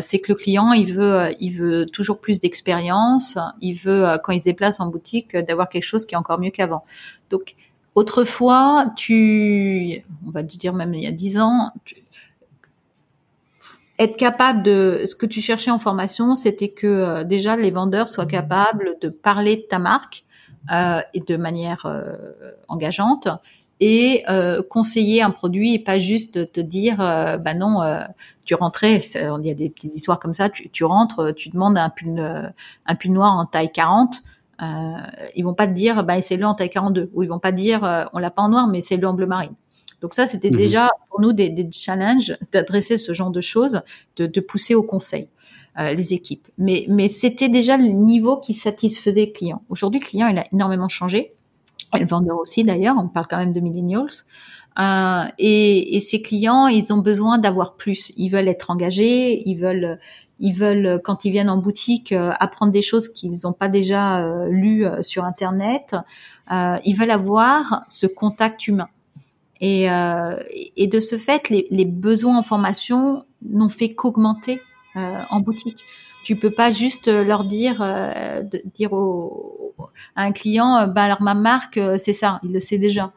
[0.00, 4.38] c'est que le client, il veut, il veut toujours plus d'expérience, il veut quand il
[4.38, 6.84] se déplace en boutique d'avoir quelque chose qui est encore mieux qu'avant.
[7.30, 7.56] Donc
[7.94, 11.94] Autrefois, tu, on va dire même il y a dix ans, tu,
[13.98, 18.08] être capable de ce que tu cherchais en formation, c'était que euh, déjà les vendeurs
[18.08, 20.24] soient capables de parler de ta marque
[20.72, 22.14] euh, et de manière euh,
[22.68, 23.28] engageante
[23.80, 27.80] et euh, conseiller un produit et pas juste te dire bah non
[28.46, 31.76] tu rentrais il y a des petites histoires comme ça tu, tu rentres tu demandes
[31.76, 32.18] un pull
[32.86, 34.22] un pull noir en taille 40
[34.62, 34.64] euh,
[35.34, 37.52] ils vont pas te dire bah c'est le en taille 42 ou ils vont pas
[37.52, 39.54] dire on l'a pas en noir mais c'est le bleu marine
[40.04, 40.56] donc ça, c'était mhm.
[40.58, 43.80] déjà pour nous des, des challenges d'adresser ce genre de choses,
[44.16, 45.28] de, de pousser au conseil.
[45.80, 46.46] Euh, les équipes.
[46.56, 49.62] Mais, mais c'était déjà le niveau qui satisfaisait le client.
[49.70, 51.32] Aujourd'hui, le client, il a énormément changé.
[51.98, 52.94] Le vendeur aussi, d'ailleurs.
[52.96, 54.06] On parle quand même de millennials.
[54.78, 58.12] Euh, et, et ces clients, ils ont besoin d'avoir plus.
[58.16, 59.42] Ils veulent être engagés.
[59.48, 59.98] Ils veulent,
[60.38, 64.24] ils veulent quand ils viennent en boutique euh, apprendre des choses qu'ils n'ont pas déjà
[64.24, 65.96] euh, lues euh, sur Internet.
[66.50, 68.88] ils veulent avoir ce contact humain.
[69.64, 70.36] Et, euh,
[70.76, 74.60] et de ce fait, les, besoins en formation n'ont fait qu'augmenter
[74.96, 75.86] euh, en boutique.
[76.22, 79.74] Tu peux pas juste leur dire, euh, de, dire au,
[80.16, 83.14] à un client, bah alors ma marque, c'est ça, il le sait déjà.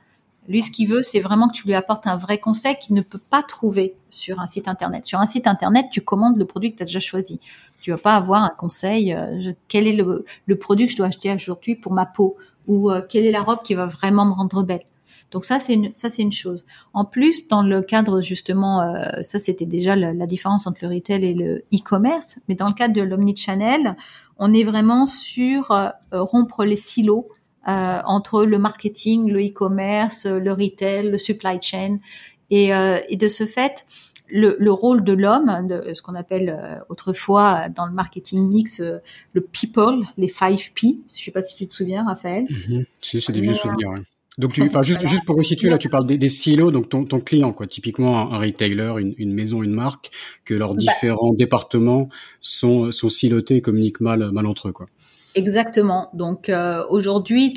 [0.47, 3.01] Lui, ce qu'il veut, c'est vraiment que tu lui apportes un vrai conseil qu'il ne
[3.01, 5.05] peut pas trouver sur un site internet.
[5.05, 7.41] Sur un site internet, tu commandes le produit que tu as déjà choisi.
[7.81, 9.13] Tu vas pas avoir un conseil.
[9.67, 12.37] Quel est le, produit que je dois acheter aujourd'hui pour ma peau?
[12.67, 14.85] Ou quelle est la robe qui va vraiment me rendre belle?
[15.32, 16.65] Donc ça c'est une, ça c'est une chose.
[16.93, 21.25] En plus dans le cadre justement euh, ça c'était déjà la, différence entre le retail
[21.25, 23.95] et le e-commerce, mais dans le cadre de l'omnichannel,
[24.38, 27.28] on est vraiment sur euh, rompre les silos
[27.67, 31.99] euh, entre le marketing, le e-commerce, le retail, le supply chain
[32.49, 33.86] et, et de ce fait
[34.30, 38.82] le, le, rôle de l'homme, de ce qu'on appelle autrefois dans le marketing mix
[39.34, 40.99] le people, les 5 P.
[41.09, 42.45] Je sais pas si tu te souviens, Raphaël.
[42.45, 42.86] Mm-hmm.
[43.01, 43.95] Si, c'est des vieux souvenirs.
[44.38, 47.05] Donc, tu, enfin, juste, juste pour resituer, là, tu parles des, des silos, donc ton,
[47.05, 47.65] ton, client, quoi.
[47.65, 50.11] Typiquement, un, retailer, une, une, maison, une marque,
[50.45, 52.09] que leurs bah différents départements
[52.39, 54.88] sont, sont silotés et communiquent mal, mal entre eux, quoi.
[55.33, 56.09] Exactement.
[56.13, 57.55] Donc, euh, aujourd'hui,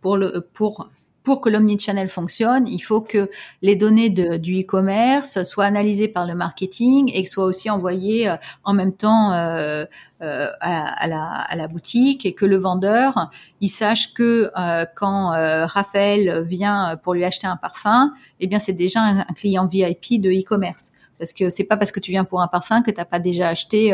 [0.00, 0.88] pour le, pour
[1.22, 3.30] pour que l'omnichannel fonctionne, il faut que
[3.62, 8.74] les données du e-commerce soient analysées par le marketing et soient aussi envoyées euh, en
[8.74, 9.84] même temps euh,
[10.22, 11.08] euh, à,
[11.56, 13.28] la, boutique et que le vendeur,
[13.60, 18.60] il sache que euh, quand euh, Raphaël vient pour lui acheter un parfum, eh bien
[18.60, 20.92] c'est déjà un, client VIP de e-commerce.
[21.18, 23.18] Parce que c'est pas parce que tu viens pour un parfum que tu n'as pas
[23.18, 23.92] déjà acheté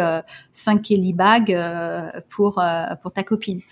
[0.53, 1.57] 5 Kelly bags
[2.29, 2.63] pour
[3.01, 3.63] pour ta copine.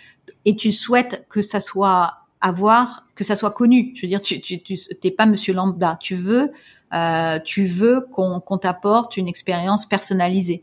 [0.46, 3.92] Et tu souhaites que ça soit avoir que ça soit connu.
[3.94, 5.98] Je veux dire, tu tu t'es pas Monsieur lambda.
[6.00, 6.52] Tu veux
[6.94, 10.62] euh, tu veux qu'on t'apporte une expérience personnalisée.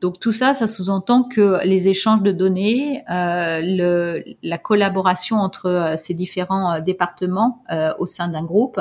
[0.00, 5.96] Donc tout ça, ça sous-entend que les échanges de données, euh, la collaboration entre euh,
[5.96, 7.62] ces différents départements
[7.98, 8.80] au sein d'un groupe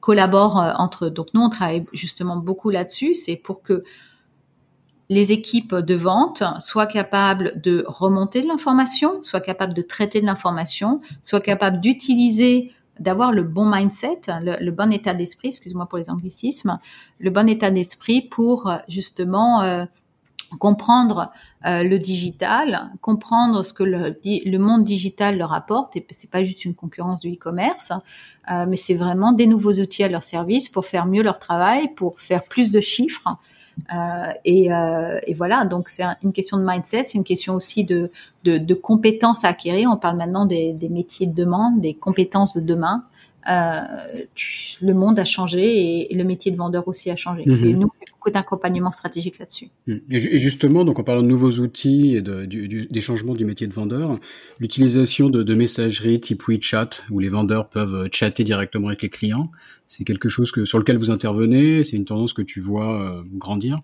[0.00, 1.08] collaborent entre.
[1.08, 3.14] Donc nous, on travaille justement beaucoup là-dessus.
[3.14, 3.84] C'est pour que
[5.10, 10.26] les équipes de vente soient capables de remonter de l'information, soient capables de traiter de
[10.26, 16.10] l'information, soient capables d'utiliser, d'avoir le bon mindset, le, bon état d'esprit, excuse-moi pour les
[16.10, 16.78] anglicismes,
[17.18, 19.84] le bon état d'esprit pour justement euh,
[20.58, 21.32] comprendre
[21.66, 25.96] euh, le digital, comprendre ce que le, monde digital leur apporte.
[25.96, 27.92] Et c'est pas juste une concurrence du e-commerce,
[28.50, 31.92] euh, mais c'est vraiment des nouveaux outils à leur service pour faire mieux leur travail,
[31.94, 33.59] pour faire plus de chiffres euh,
[34.44, 38.10] et, euh, et, voilà, donc c'est une question de mindset, c'est une question aussi de,
[38.44, 39.90] de, de, compétences à acquérir.
[39.92, 43.04] On parle maintenant des, des, métiers de demande, des compétences de demain.
[43.48, 43.80] Euh,
[44.82, 47.44] le monde a changé et, le métier de vendeur aussi a changé.
[47.46, 47.64] Mhm.
[47.64, 49.68] Et nous, on fait beaucoup d'accompagnement stratégique là-dessus.
[49.86, 50.00] Mhm.
[50.10, 53.66] Et justement, donc en parlant de nouveaux outils et de, du, des changements du métier
[53.66, 54.18] de vendeur,
[54.58, 59.50] l'utilisation de, de messagerie type WeChat, où les vendeurs peuvent chatter directement avec les clients,
[59.86, 63.22] c'est quelque chose que, sur lequel vous intervenez C'est une tendance que tu vois euh,
[63.34, 63.80] grandir?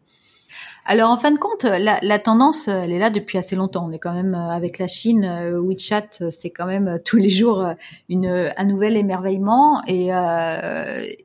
[0.89, 3.87] Alors en fin de compte, la, la, tendance, elle est là depuis assez longtemps.
[3.89, 7.17] On est quand même euh, avec la Chine, euh, WeChat, c'est quand même euh, tous
[7.17, 7.67] les jours
[8.09, 10.11] une, un nouvel émerveillement et,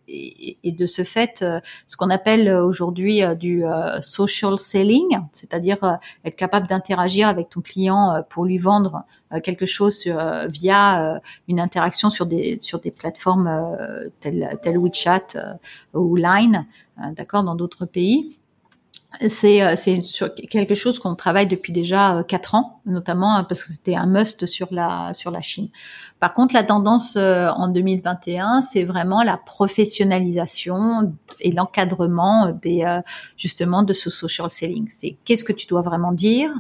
[0.08, 1.46] et, et de ce fait,
[1.88, 3.64] ce qu'on appelle aujourd'hui du
[4.02, 9.04] social selling, c'est-à-dire être capable d'interagir avec ton client pour lui vendre
[9.44, 10.08] quelque chose
[10.50, 13.50] via une interaction sur des sur des plateformes
[14.20, 15.58] telles, telles WeChat
[15.94, 16.66] ou Line,
[17.16, 18.40] d'accord, dans d'autres pays
[19.28, 20.02] c'est euh, c'est
[20.50, 24.06] quelque chose qu'on travaille depuis déjà euh, quatre ans, notamment euh, parce que c'était un
[24.06, 25.70] must sur la sur la Chine.
[26.20, 33.02] Par contre, la tendance en 2021, c'est vraiment la professionnalisation et l'encadrement des
[33.38, 34.88] justement de ce social selling.
[34.88, 36.52] C'est qu'est-ce que tu dois vraiment dire,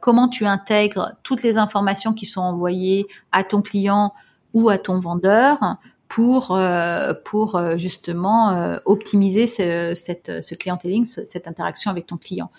[0.00, 4.12] comment tu intègres toutes les informations qui sont envoyées à ton client
[4.54, 5.78] ou à ton vendeur
[6.08, 12.16] pour euh, pour euh, justement euh, optimiser ce, cette ce clienteling, cette interaction avec ton
[12.16, 12.50] client.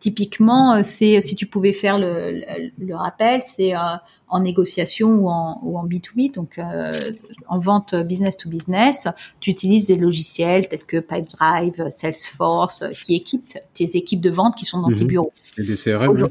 [0.00, 2.42] Typiquement, c'est si tu pouvais faire le,
[2.78, 3.72] le, rappel, c'est
[4.28, 6.60] en négociation ou en, ou en B2B, donc
[7.48, 9.08] en vente business to business,
[9.40, 14.66] tu utilises des logiciels tels que Pipedrive, Salesforce, qui équipent tes équipes de vente qui
[14.66, 15.08] sont dans tes mhm.
[15.08, 15.32] bureaux.
[15.56, 16.28] Et des CRM.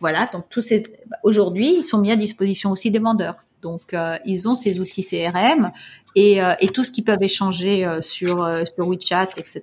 [0.00, 0.82] Voilà, donc tous ces
[1.22, 3.36] aujourd'hui, ils sont mis à disposition aussi des vendeurs.
[3.62, 5.70] Donc, euh, ils ont ces outils CRM
[6.14, 9.62] et, euh, et tout ce qu'ils peuvent échanger euh, sur, sur WeChat, etc.,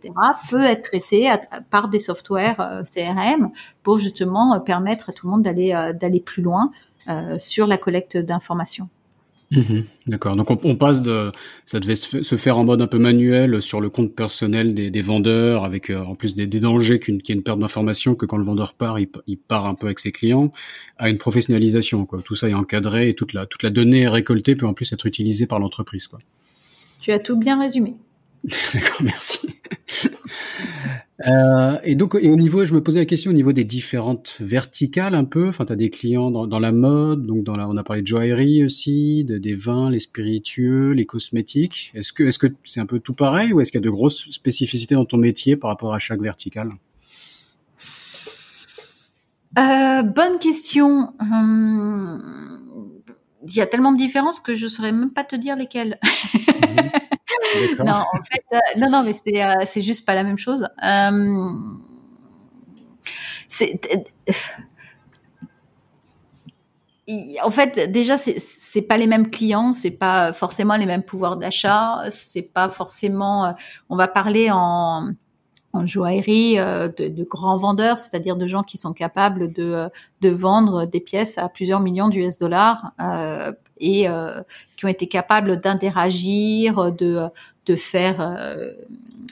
[0.50, 1.30] peut être traité
[1.70, 3.52] par des softwares CRM
[3.84, 6.72] pour justement permettre à tout le monde d'aller plus loin
[7.38, 8.90] sur la collecte d'informations.
[9.52, 9.86] Mhm.
[10.06, 10.36] D'accord.
[10.36, 11.32] Donc on, passe de,
[11.66, 15.66] ça devait se faire en mode un peu manuel sur le compte personnel des, vendeurs,
[15.66, 18.44] avec euh, en plus des, dangers qu'il y ait une perte d'information, que quand le
[18.44, 20.52] vendeur part, il, part un peu avec ses clients,
[20.98, 22.06] à une professionnalisation.
[22.24, 25.08] Tout ça est encadré et toute la toute la donnée récoltée peut en plus être
[25.08, 26.08] utilisée par l'entreprise.
[27.00, 27.96] Tu as tout bien résumé.
[28.74, 29.50] D'accord, merci.
[31.28, 34.38] Euh, et donc, et au niveau, je me posais la question au niveau des différentes
[34.40, 35.50] verticales un peu.
[35.50, 38.02] Enfin, tu as des clients dans, dans, la mode, donc dans la, on a parlé
[38.02, 41.92] de joaillerie aussi, de, des vins, les spiritueux, les cosmétiques.
[41.94, 43.90] Est-ce que est-ce que c'est un peu tout pareil ou est-ce qu'il y a de
[43.90, 46.70] grosses spécificités dans ton métier par rapport à chaque verticale?
[49.58, 51.12] Euh, Bonne question.
[51.20, 52.99] Hum,
[53.48, 56.00] il y a tellement de différences que je saurais même pas te dire lesquelles.
[56.04, 57.86] Mhm.
[57.86, 60.68] non, en fait, euh, non, non, mais c'est euh, c'est juste pas la même chose.
[60.84, 61.54] Euh,
[63.48, 63.80] c'est
[67.44, 71.38] en fait, déjà, c'est c'est pas les mêmes clients, c'est pas forcément les mêmes pouvoirs
[71.38, 73.56] d'achat, c'est pas forcément.
[73.90, 75.14] On va parler en
[75.74, 79.88] en joaillerie de, de, grands vendeurs, c'est-à-dire de gens qui sont capables de,
[80.22, 84.42] de vendre des pièces à plusieurs millions d'US dollars euh, et euh,
[84.78, 87.30] qui ont été capables d'interagir, de,
[87.76, 88.74] faire euh,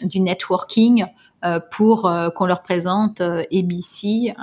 [0.03, 1.05] du networking
[1.43, 4.35] euh, pour qu'on leur présente ABC,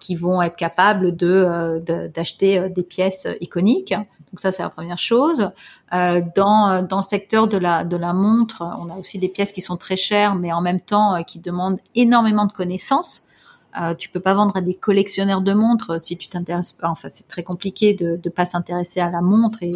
[0.00, 1.82] qui vont être capables de
[2.14, 3.94] d'acheter des pièces iconiques.
[4.34, 5.52] Donc ça, c'est la première chose.
[5.92, 9.52] Euh, dans dans le secteur de la de la montre, on a aussi des pièces
[9.52, 13.23] qui sont très chères, mais en même temps qui demandent énormément de connaissances.
[13.80, 16.88] Euh, tu peux pas vendre à des collectionneurs de montres si tu t'intéresses pas.
[16.88, 19.72] Enfin, c'est très compliqué de ne pas s'intéresser à la montre et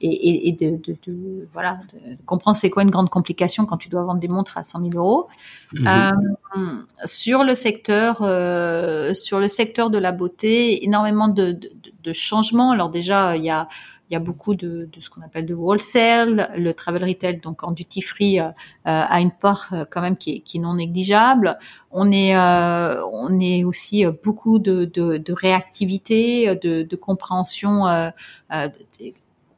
[0.00, 3.88] et, et, de, de, de, voilà de comprendre c'est quoi une grande complication quand tu
[3.88, 5.28] dois vendre des montres à 100 000 euros.
[5.72, 5.86] Mhm.
[5.86, 11.58] Euh, sur le secteur euh, sur le secteur de la beauté, énormément de,
[12.02, 12.72] de changements.
[12.72, 13.68] Alors déjà, il y a
[14.08, 17.64] il y a beaucoup de, de ce qu'on appelle de wholesale, le travel retail, donc
[17.64, 18.50] en duty free, euh,
[18.84, 21.58] a une part euh, quand même qui est, qui est non négligeable.
[21.90, 27.86] On est, euh, on est aussi beaucoup de, de, de réactivité, de, de compréhension.
[27.88, 28.10] Euh,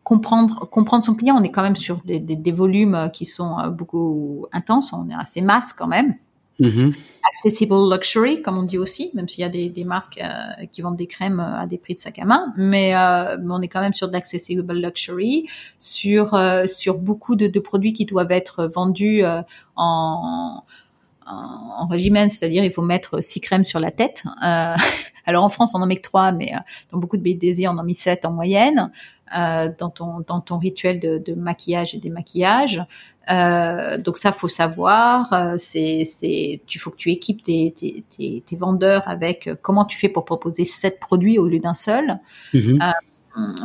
[0.03, 4.47] comprendre comprendre son client on est quand même sur des, des volumes qui sont beaucoup
[4.53, 6.15] intenses on est assez masse quand même
[6.61, 6.93] Mm-hmm.
[7.31, 10.97] Accessible luxury, comme on dit aussi, même s'il y a des, marques euh, qui vendent
[10.97, 13.81] des crèmes euh, à des prix de sac à main, mais, euh, on est quand
[13.81, 15.49] même sur de l'accessible luxury,
[15.79, 19.23] sur sur beaucoup de, produits qui doivent être vendus
[19.77, 20.65] en
[21.31, 24.25] en régime, c'est-à-dire il faut mettre six crèmes sur la tête.
[25.27, 26.53] Alors en France on en met que trois, mais
[26.91, 28.91] dans beaucoup de BDZ on en met sept en moyenne.
[29.37, 32.83] Euh, dans ton dans ton rituel de, de maquillage et démaquillage.
[33.31, 35.33] Euh, donc ça faut savoir.
[35.33, 39.55] Euh, c'est c'est tu faut que tu équipes tes, tes, tes, tes, vendeurs avec euh,
[39.61, 42.19] comment tu fais pour proposer sept produits au lieu d'un seul.
[42.55, 42.79] Mhm.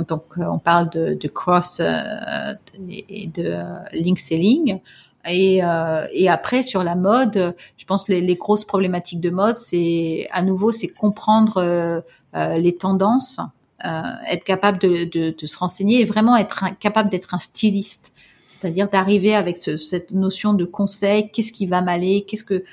[0.08, 3.58] donc on parle de, de cross et de
[3.94, 4.80] link selling.
[5.26, 9.30] Et, euh, et, après sur la mode, je pense que les, les grosses problématiques de
[9.30, 12.04] mode, c'est à nouveau c'est comprendre
[12.36, 13.40] euh, les tendances,
[13.84, 18.14] être capable de, de, de, se renseigner et vraiment être capable d'être un styliste,
[18.50, 22.64] c'est-à-dire d'arriver avec ce, cette notion de conseil, qu'est-ce qui va m'aller, qu'est-ce que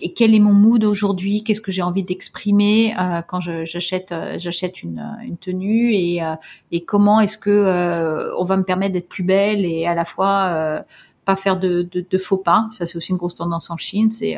[0.00, 4.36] et quel est mon mood aujourd'hui, qu'est-ce que j'ai envie d'exprimer euh, quand j'achète euh,
[4.38, 6.34] j'achète une, une, tenue et, euh,
[6.70, 10.04] et comment est-ce que euh, on va me permettre d'être plus belle et à la
[10.04, 10.84] fois
[11.24, 12.68] pas faire de, de, de, faux pas.
[12.70, 14.08] Ça c'est aussi une grosse tendance en Chine.
[14.10, 14.36] C'est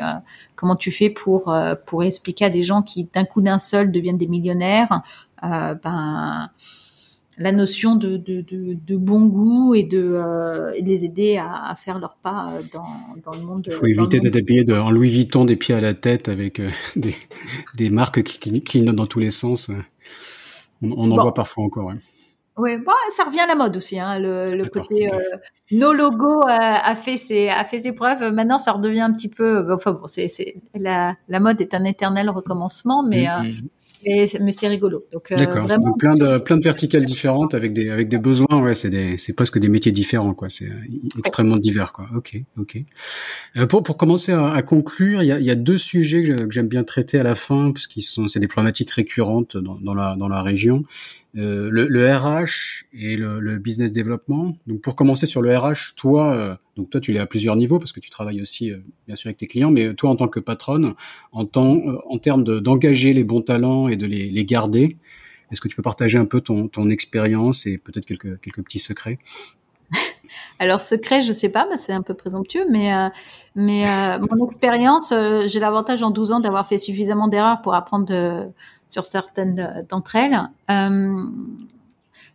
[0.55, 1.53] comment tu fais pour
[1.85, 6.49] pour expliquer à des gens qui d'un coup d'un seul deviennent des millionnaires euh, ben
[7.41, 11.37] la notion de, de, de, de, bon goût et de, euh, et de les aider
[11.37, 12.85] à, à, faire leur pas euh, dans,
[13.23, 13.63] dans le monde.
[13.67, 16.69] Il faut éviter d'être habillé en Louis Vuitton des pieds à la tête avec euh,
[16.95, 17.15] des,
[17.77, 19.71] des marques qui clignotent dans tous les sens.
[20.81, 21.91] On, on en voit parfois encore.
[22.57, 23.99] Oui, bon, ça revient à la mode aussi.
[23.99, 25.17] Hein, le, le côté euh,
[25.71, 28.31] nos logos a fait ses a fait ses preuves.
[28.33, 29.73] Maintenant, ça redevient un petit peu.
[29.73, 33.67] Enfin bon, c'est la la mode est un éternel recommencement, mais mm, mm
[34.05, 35.05] mais, mais c'est rigolo.
[35.11, 35.67] Donc, euh, D'accord.
[35.67, 38.61] Donc plein de plein de verticales différentes avec des avec des besoins.
[38.63, 40.49] Ouais, c'est des c'est presque des métiers différents quoi.
[40.49, 42.07] C'est euh, extrêmement divers quoi.
[42.15, 42.77] Ok, ok.
[43.57, 46.49] Euh, pour pour commencer à, à conclure, il y a, y a deux sujets que
[46.49, 49.93] j'aime bien traiter à la fin parce qu'ils sont c'est des problématiques récurrentes dans, dans
[49.93, 50.83] la dans la région.
[51.37, 54.57] Euh, le, le, RH et le, le, business développement.
[54.67, 57.79] Donc pour commencer sur le RH, toi, euh, donc toi tu l'es à plusieurs niveaux
[57.79, 60.27] parce que tu travailles aussi euh, bien sûr avec tes clients, mais toi en tant
[60.27, 60.93] que patronne,
[61.31, 64.97] en, temps, en termes d'engager les bons talents et de les, les garder,
[65.51, 68.79] est-ce que tu peux partager un peu ton, ton expérience et peut-être quelques, quelques petits
[68.79, 69.17] secrets?
[70.59, 73.07] Alors secret, je sais pas, bah, c'est un peu présomptueux, mais euh,
[73.55, 75.13] mais euh, mon expérience,
[75.45, 78.47] j'ai l'avantage en 12 ans d'avoir fait suffisamment d'erreurs pour apprendre de,
[78.91, 80.39] sur certaines d'entre elles.
[80.69, 81.23] Euh,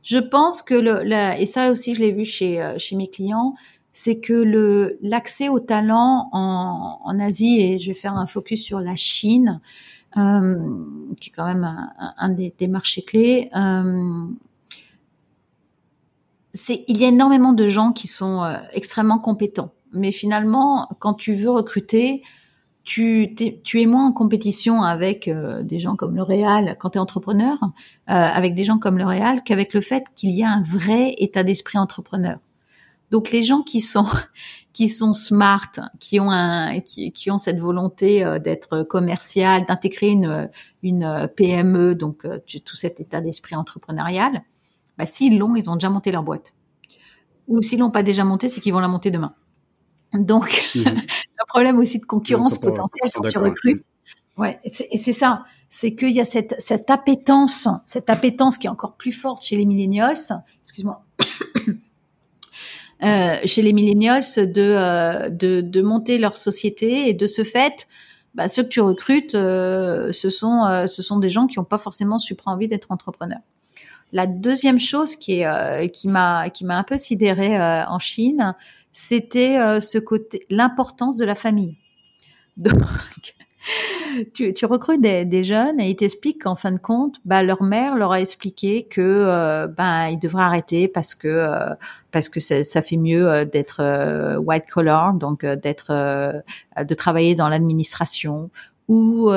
[0.03, 3.55] je pense que et ça aussi je l'ai vu chez euh, mes clients,
[3.93, 8.81] c'est que l'accès au talent en, en Asie et je vais faire un focus sur
[8.81, 9.61] la Chine,
[10.17, 10.85] euh,
[11.21, 13.51] qui est quand même un, des, marchés clés.
[13.55, 14.29] Euh,
[16.89, 21.35] il y a énormément de gens qui sont euh, extrêmement compétents, mais finalement quand tu
[21.35, 22.23] veux recruter,
[22.87, 23.35] tu,
[23.65, 27.59] tu es moins en compétition avec euh, des gens comme L'Oréal quand tu es entrepreneur,
[27.63, 31.43] euh, avec des gens comme L'Oréal, qu'avec le fait qu'il y a un vrai état
[31.43, 32.39] d'esprit entrepreneur.
[33.11, 34.07] Donc les gens qui sont
[34.73, 40.09] qui sont smart, qui ont un qui, qui ont cette volonté euh, d'être commercial, d'intégrer
[40.11, 40.49] une
[40.85, 42.25] une PME, donc
[42.65, 44.43] tout cet état d'esprit entrepreneurial,
[44.97, 46.55] bah s'ils l'ont, ils ont déjà monté leur boîte.
[47.49, 49.35] Ou s'ils l'ont pas déjà monté, c'est qu'ils vont la monter demain.
[50.13, 50.87] Donc, mmh.
[50.87, 53.83] un problème aussi de concurrence potentielle quand tu recrutes.
[54.37, 55.45] Ouais, et c'est ça.
[55.71, 59.57] C'est qu'il y a cette, cette appétence, cette appétence qui est encore plus forte chez
[59.57, 60.19] les millennials.
[60.63, 61.03] Excuse-moi.
[63.03, 67.87] Euh, chez les millennials de, euh, de, de monter leur société et de ce fait,
[68.35, 71.77] bah, ceux que tu recrutes, euh, ce sont ce sont des gens qui n'ont pas
[71.77, 73.43] forcément super envie d'être entrepreneurs.
[74.13, 78.55] La deuxième chose qui est qui m'a qui m'a un peu sidérée en Chine,
[78.99, 81.77] c'était euh, ce côté, l'importance de la famille.
[82.57, 82.81] Donc,
[84.33, 87.95] tu, tu recrutes des, jeunes et ils t'expliquent qu'en fin de compte, bah, leur mère
[87.95, 91.75] leur a expliqué que euh, ben ils devraient arrêter parce que euh,
[92.11, 98.51] parce que ça, fait mieux euh, d'être white collar, donc d'être de travailler dans l'administration
[98.89, 99.31] ou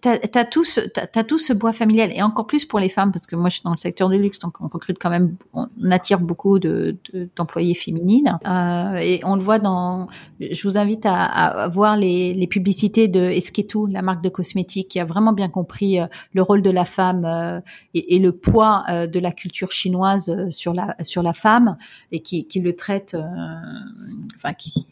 [0.00, 3.12] t'as as tout ce t'as tout ce bois familial et encore plus pour les femmes
[3.12, 5.36] parce que moi je suis dans le secteur du luxe donc on recrute quand même
[5.52, 6.96] on attire beaucoup de
[7.36, 8.38] d'employés féminines.
[8.46, 10.08] Euh, et on le voit dans
[10.40, 14.88] je vous invite à, à voir les, les publicités de Esquetou la marque de cosmétiques
[14.88, 17.60] qui a vraiment bien compris euh, le rôle de la femme euh,
[17.94, 21.76] et, et, le poids euh, de la culture chinoise sur la sur la femme
[22.12, 23.16] et qui, qui le traite
[24.36, 24.86] enfin qui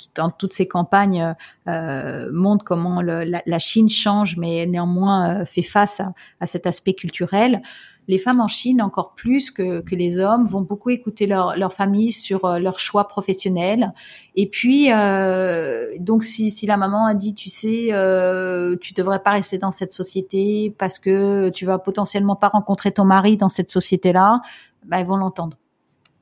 [0.00, 1.34] qui dans toutes ces campagnes
[1.68, 6.46] euh, montre comment le, la, la, Chine change, mais néanmoins euh, fait face à, à,
[6.46, 7.60] cet aspect culturel.
[8.08, 11.72] Les femmes en Chine, encore plus que, que les hommes, vont beaucoup écouter leur, leur
[11.72, 13.92] famille sur euh, leur choix professionnel.
[14.34, 19.22] Et puis, euh, donc, si, si la maman a dit, tu sais, euh, tu devrais
[19.22, 23.48] pas rester dans cette société parce que tu vas potentiellement pas rencontrer ton mari dans
[23.48, 24.40] cette société-là,
[24.86, 25.56] bah, ils vont l'entendre.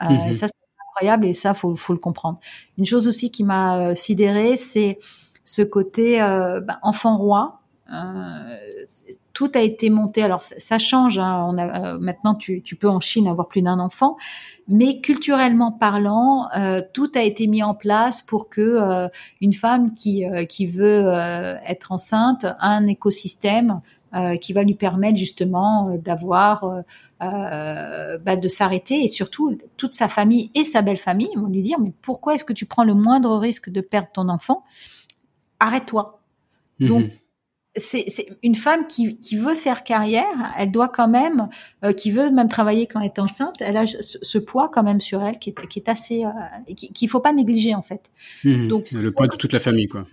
[0.03, 0.47] Euh, mmh ça,
[1.01, 2.39] et ça, faut, faut le comprendre.
[2.77, 4.99] Une chose aussi qui m'a euh, sidérée, c'est
[5.45, 7.61] ce côté euh, ben, enfant roi.
[7.93, 8.57] Euh,
[9.33, 10.23] tout a été monté.
[10.23, 11.19] Alors ça, change.
[11.19, 11.97] Hein.
[12.01, 14.17] Maintenant, tu, peux en Chine avoir plus d'un enfant,
[14.67, 16.49] mais culturellement parlant,
[16.93, 19.09] tout a été mis en place pour que
[19.41, 21.15] une femme qui qui veut
[21.65, 23.81] être enceinte a un écosystème
[24.41, 26.83] qui va lui permettre justement d'avoir
[27.23, 31.63] euh, bah, de s'arrêter et surtout toute sa famille et sa belle famille vont lui
[31.63, 34.65] dire mais pourquoi est-ce que tu prends le moindre risque de perdre ton enfant?
[35.61, 36.21] Arrête-toi.
[36.79, 36.89] Mhm.
[36.89, 37.11] Donc
[37.77, 38.07] c'est
[38.43, 41.49] une femme qui, qui, veut faire carrière, elle doit quand même,
[41.85, 45.01] euh, qui veut même travailler quand elle est enceinte, elle a ce, poids quand même
[45.01, 48.11] sur elle qui est, qui est assez, euh, qu'il faut pas négliger en fait.
[48.45, 48.69] Mhm.
[48.69, 50.07] Donc le poids de toute la famille quoi.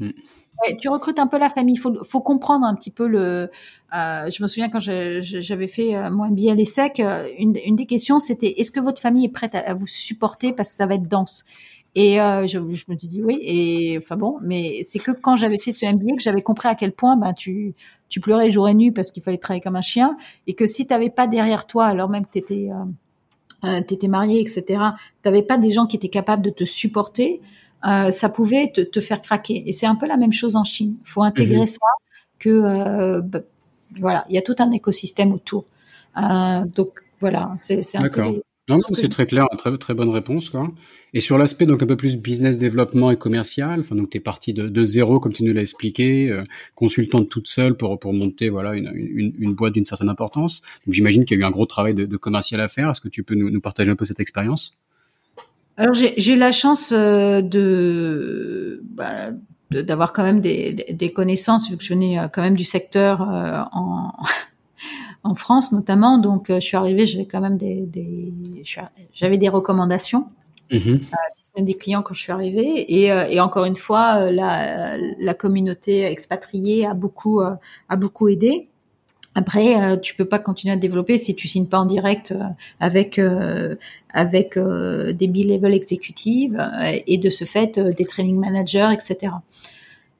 [0.79, 1.75] Tu recrutes un peu la famille.
[1.75, 3.49] Il faut, faut comprendre un petit peu le.
[3.95, 7.75] Euh, je me souviens quand j'avais fait euh, mon MBA à l'ESSEC, euh, une, une
[7.75, 10.85] des questions c'était est-ce que votre famille est prête à, vous supporter parce que ça
[10.85, 11.45] va être dense?
[11.93, 13.39] Et euh, je, me suis dit oui.
[13.41, 16.75] Et enfin bon, mais c'est que quand j'avais fait ce MBA que j'avais compris à
[16.75, 17.73] quel point ben tu
[18.09, 20.15] tu pleurais jour et nuit parce qu'il fallait travailler comme un chien
[20.47, 22.69] et que si tu n'avais pas derrière toi, alors même que tu étais
[23.65, 24.63] euh, t'étais marié, etc.
[24.65, 24.73] Tu
[25.25, 27.41] n'avais pas des gens qui étaient capables de te supporter.
[27.85, 29.63] Euh, ça pouvait te, te, faire craquer.
[29.67, 30.95] Et c'est un peu la même chose en Chine.
[31.01, 31.67] Il faut intégrer mhm.
[31.67, 31.79] ça
[32.39, 33.39] que euh, bah,
[33.99, 35.65] voilà, il y a tout un écosystème autour.
[36.17, 40.71] Euh, donc voilà, c'est un peu non, c'est très clair, très très bonne réponse quoi.
[41.13, 44.19] Et sur l'aspect donc un peu plus business développement et commercial, enfin donc tu es
[44.19, 48.11] parti de, de, zéro comme tu nous l'as expliqué, euh, consultante toute seule pour pour
[48.11, 50.63] monter voilà une, une, une boîte d'une certaine importance.
[50.87, 52.89] Donc j'imagine qu'il y a eu un gros travail de, de commercial à faire.
[52.89, 54.73] Est-ce que tu peux nous, nous partager un peu cette expérience?
[55.77, 59.31] Alors j'ai eu la chance euh, de bah,
[59.71, 63.21] d'avoir quand même des, des, connaissances vu que je venais euh, quand même du secteur
[63.29, 64.13] euh, en
[65.23, 66.17] en France notamment.
[66.17, 68.31] Donc je suis arrivée, j'avais quand même des, des
[69.13, 70.27] j'avais des recommandations.
[70.71, 70.97] Mmh.
[71.31, 76.05] système des clients quand je suis arrivée et, et encore une fois la, la communauté
[76.05, 78.69] expatriée a beaucoup a beaucoup aidé.
[79.37, 82.43] Après, euh, tu peux pas continuer à développer si tu signes pas en direct euh,
[82.79, 83.75] avec euh,
[84.13, 86.57] avec des B-level exécutives
[87.05, 89.33] et de ce fait des training managers, etc.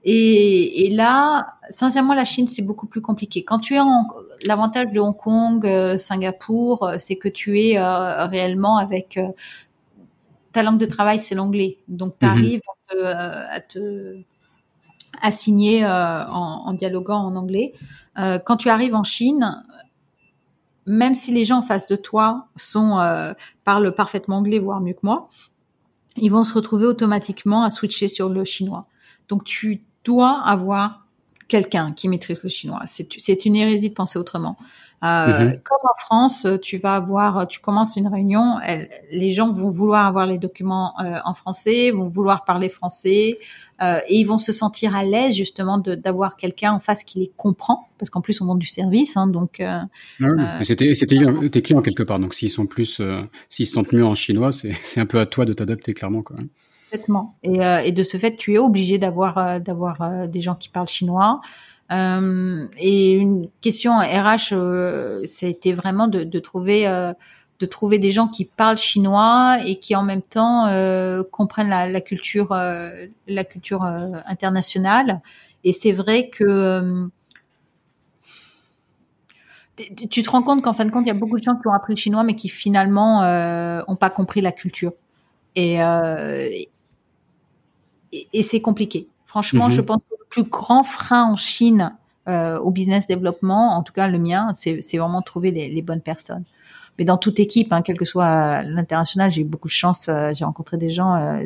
[0.04, 3.46] Et, et, là, sincèrement, la Chine c'est beaucoup plus compliqué.
[3.46, 4.06] Quand tu es en
[4.46, 5.66] l'avantage de Hong Kong,
[5.98, 9.18] Singapour, c'est que tu es réellement avec
[10.52, 11.78] ta langue de travail, c'est l'anglais.
[11.88, 12.60] Donc, tu arrives
[12.94, 13.06] mhm.
[13.06, 14.18] à te,
[15.22, 17.72] à signer en, en dialoguant en anglais.
[18.18, 19.64] Euh, quand tu arrives en Chine,
[20.86, 24.94] même si les gens en face de toi sont euh, parlent parfaitement anglais, voire mieux
[24.94, 25.28] que moi,
[26.18, 28.88] ils vont se retrouver automatiquement à switcher sur le chinois.
[29.28, 31.06] Donc tu dois avoir
[31.48, 32.84] quelqu'un qui maîtrise le chinois.
[32.86, 34.58] C'est une hérésie de penser autrement.
[35.04, 35.62] Euh, mhm.
[35.64, 38.58] Comme en France, tu vas avoir, tu commences une réunion,
[39.12, 43.38] les gens vont vouloir avoir les documents euh, en français, vont vouloir parler français,
[43.82, 47.32] euh, et ils vont se sentir à l'aise justement d'avoir quelqu'un en face qui les
[47.36, 49.60] comprend, parce qu'en plus on vend du service, hein, donc.
[49.60, 49.80] Euh,
[50.22, 51.18] ah c'était c'était
[51.50, 53.02] tes clients quelque part, donc s'ils sont plus,
[53.50, 54.52] s'ils se sentent mieux en chinois,
[54.84, 56.38] c'est un peu à toi de t'adapter clairement quoi.
[56.92, 57.36] Complètement.
[57.44, 61.42] Et, et, de ce fait, tu es obligé d'avoir d'avoir des gens qui parlent chinois.
[61.92, 67.14] Euh, et une question RH, euh, ça a été vraiment de, de trouver euh,
[67.60, 71.88] de trouver des gens qui parlent chinois et qui en même temps euh, comprennent la,
[71.88, 75.22] la culture euh, la culture internationale.
[75.64, 77.10] Et c'est vrai que
[80.10, 81.68] tu te rends compte qu'en fin de compte, il y a beaucoup de gens qui
[81.68, 84.94] ont appris le chinois, mais qui finalement euh, ont pas compris la culture.
[85.56, 86.70] Et, et,
[88.34, 89.08] et c'est compliqué.
[89.26, 89.88] Franchement, je mhm.
[89.88, 91.94] pense que plus grand frein en Chine
[92.28, 96.02] euh, au business développement, en tout cas le mien, c'est vraiment trouver les, les, bonnes
[96.02, 96.44] personnes.
[96.98, 100.08] Mais dans toute équipe, hein, quel que soit l'international, j'ai eu beaucoup de chance.
[100.08, 101.44] Euh, j'ai rencontré des gens, euh,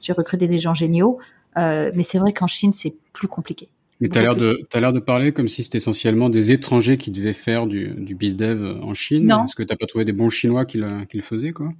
[0.00, 1.18] j'ai recruté des gens géniaux.
[1.56, 3.68] Euh, mais c'est vrai qu'en Chine, c'est plus compliqué.
[4.00, 7.10] Mais tu as l'air de, l'air de parler comme si c'était essentiellement des étrangers qui
[7.10, 9.30] devaient faire du, du bizdev en Chine.
[9.30, 11.70] Est-ce que tu n'as pas trouvé des bons Chinois qui le, qui le faisaient, quoi?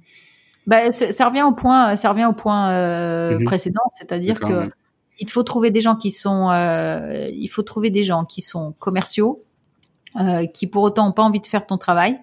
[0.65, 3.45] Bah, ça revient au point, ça revient au point euh, mhm.
[3.45, 4.69] précédent, c'est-à-dire que
[5.19, 8.73] il faut trouver des gens qui sont, euh, il faut trouver des gens qui sont
[8.77, 9.43] commerciaux,
[10.19, 12.19] euh, qui pour autant n'ont pas envie de faire ton travail,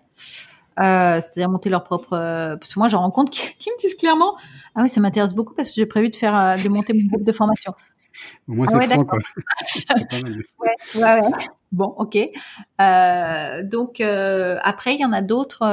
[0.81, 2.15] euh, c'est-à-dire monter leur propre.
[2.15, 4.37] Euh, parce que moi, j'en rencontre qui, qui, me disent clairement,
[4.75, 7.25] ah oui, ça m'intéresse beaucoup parce que j'ai prévu de faire, de monter mon groupe
[7.25, 7.75] de formation.
[8.49, 9.19] Au moins, ah c'est franc, quoi.
[9.91, 11.31] ouais, ouais, ouais.
[11.73, 12.17] Bon, ok.
[13.69, 15.65] donc après, il y en a d'autres.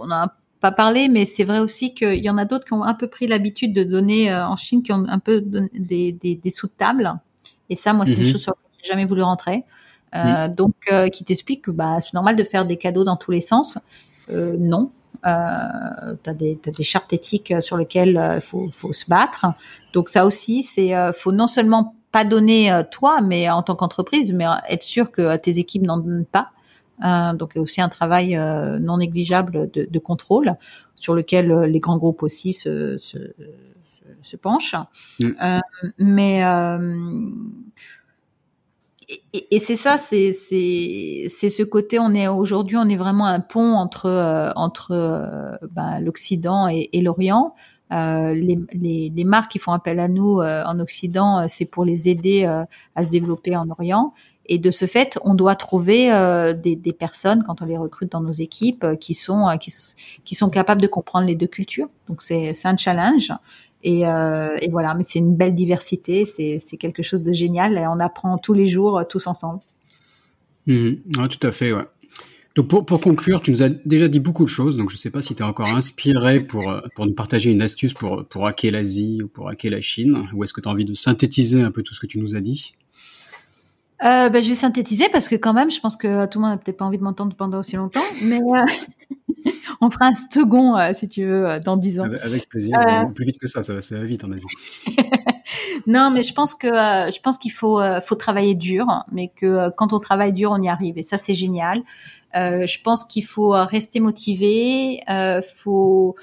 [0.00, 0.30] on a un
[0.64, 3.06] pas parler, mais c'est vrai aussi qu'il y en a d'autres qui ont un peu
[3.06, 6.68] pris l'habitude de donner euh, en Chine, qui ont un peu des, des, des sous
[6.68, 7.12] de table.
[7.68, 8.32] Et ça, moi, c'est une mhm.
[8.32, 9.64] chose sur laquelle j'ai jamais voulu rentrer.
[10.14, 13.30] Euh, Donc, euh, qui t'explique que bah, c'est normal de faire des cadeaux dans tous
[13.30, 13.78] les sens.
[14.30, 14.90] Euh, non.
[15.26, 19.46] Euh, tu as, des chartes éthiques sur lesquelles il faut, faut, se battre.
[19.92, 24.44] Donc, ça aussi, c'est faut non seulement pas donner toi, mais en tant qu'entreprise, mais
[24.68, 26.50] être sûr que tes équipes n'en donnent pas.
[27.02, 30.52] Euh, donc il y a aussi un travail euh, non négligeable de, de, contrôle
[30.94, 33.18] sur lequel euh, les grands groupes aussi se, se,
[34.22, 34.76] se, penchent.
[35.18, 35.30] Mm.
[35.42, 35.60] Euh,
[35.98, 36.44] mais
[39.08, 41.98] et, et c'est ça, c'est c'est c'est ce côté.
[41.98, 47.54] On est aujourd'hui, on est vraiment un pont entre entre ben, l'Occident et, et l'Orient.
[47.92, 52.08] Euh, les, les, les, marques qui font appel à nous en Occident, c'est pour les
[52.08, 54.14] aider à se développer en Orient.
[54.46, 58.12] Et de ce fait, on doit trouver euh, des, des, personnes quand on les recrute
[58.12, 59.72] dans nos équipes euh, qui sont euh, qui,
[60.24, 61.88] qui, sont capables de comprendre les deux cultures.
[62.08, 63.32] Donc c'est un challenge.
[63.86, 68.00] Et, et, voilà, mais c'est une belle diversité, c'est quelque chose de génial et on
[68.00, 69.60] apprend tous les jours tous ensemble.
[70.66, 71.28] Mmh.
[71.28, 71.84] tout à fait, ouais.
[72.54, 74.98] Donc pour, pour, conclure, tu nous as déjà dit beaucoup de choses, donc je ne
[74.98, 78.46] sais pas si tu es encore inspiré pour, pour nous partager une astuce pour, pour
[78.46, 81.60] hacker l'Asie ou pour hacker la Chine, ou est-ce que tu as envie de synthétiser
[81.60, 82.74] un peu tout ce que tu nous as dit?
[84.02, 86.52] Euh, bah, je vais synthétiser parce que quand même, je pense que tout le monde
[86.52, 89.50] n'a peut-être pas envie de m'entendre pendant aussi longtemps, mais euh,
[89.80, 92.04] on fera un second euh, si tu veux dans dix ans.
[92.04, 92.76] Avec, plaisir.
[93.14, 94.46] Plus vite que ça, ça, ça va vite en Asie.
[95.86, 99.92] non, mais je pense que je pense qu'il faut faut travailler dur, mais que quand
[99.92, 101.82] on travaille dur, on y arrive et ça c'est génial.
[102.34, 105.00] je pense qu'il faut rester motivé,
[105.54, 106.16] faut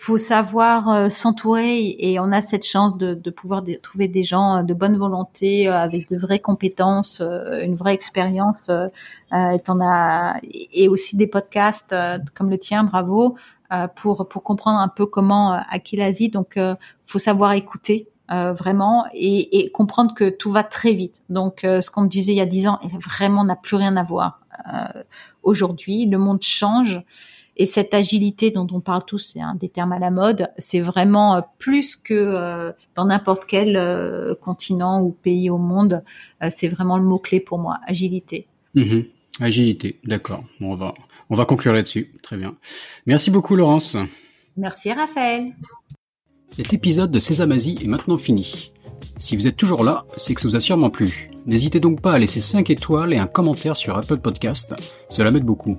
[0.00, 4.56] faut savoir euh, s'entourer et on a cette chance de, de pouvoir trouver des gens
[4.56, 8.70] euh, de bonne volonté euh, avec de vraies compétences, une vraie expérience.
[9.30, 11.94] et, et aussi des podcasts
[12.34, 13.36] comme le tien, bravo,
[13.94, 16.30] pour pour comprendre un peu comment acquis l'Asie.
[16.30, 16.58] Donc,
[17.02, 18.08] faut savoir écouter.
[18.28, 21.22] vraiment et, et, comprendre que tout va très vite.
[21.28, 24.02] Donc, ce qu'on me disait il y a dix ans, vraiment n'a plus rien à
[24.02, 24.40] voir
[25.42, 26.06] aujourd'hui.
[26.06, 27.04] Le monde change
[27.60, 30.80] et cette agilité dont on parle tous, c'est un des termes à la mode, c'est
[30.80, 36.02] vraiment euh, plus que euh, dans n'importe quel euh, continent ou pays au monde,
[36.48, 38.46] c'est vraiment le mot-clé pour moi, agilité.
[38.74, 39.04] Mhm.
[39.40, 40.42] Agilité, d'accord.
[40.62, 40.94] on va,
[41.28, 42.12] on va conclure là-dessus.
[42.22, 42.56] Très bien.
[43.04, 43.94] Merci beaucoup, Laurence.
[44.56, 45.52] Merci, Raphaël.
[46.48, 48.72] Cet épisode de Sésamazie est maintenant fini.
[49.18, 51.30] Si vous êtes toujours là, c'est que ça vous a sûrement plu.
[51.44, 54.74] N'hésitez donc pas à laisser 5 étoiles et un commentaire sur Apple Podcast,
[55.10, 55.78] cela m'aide beaucoup.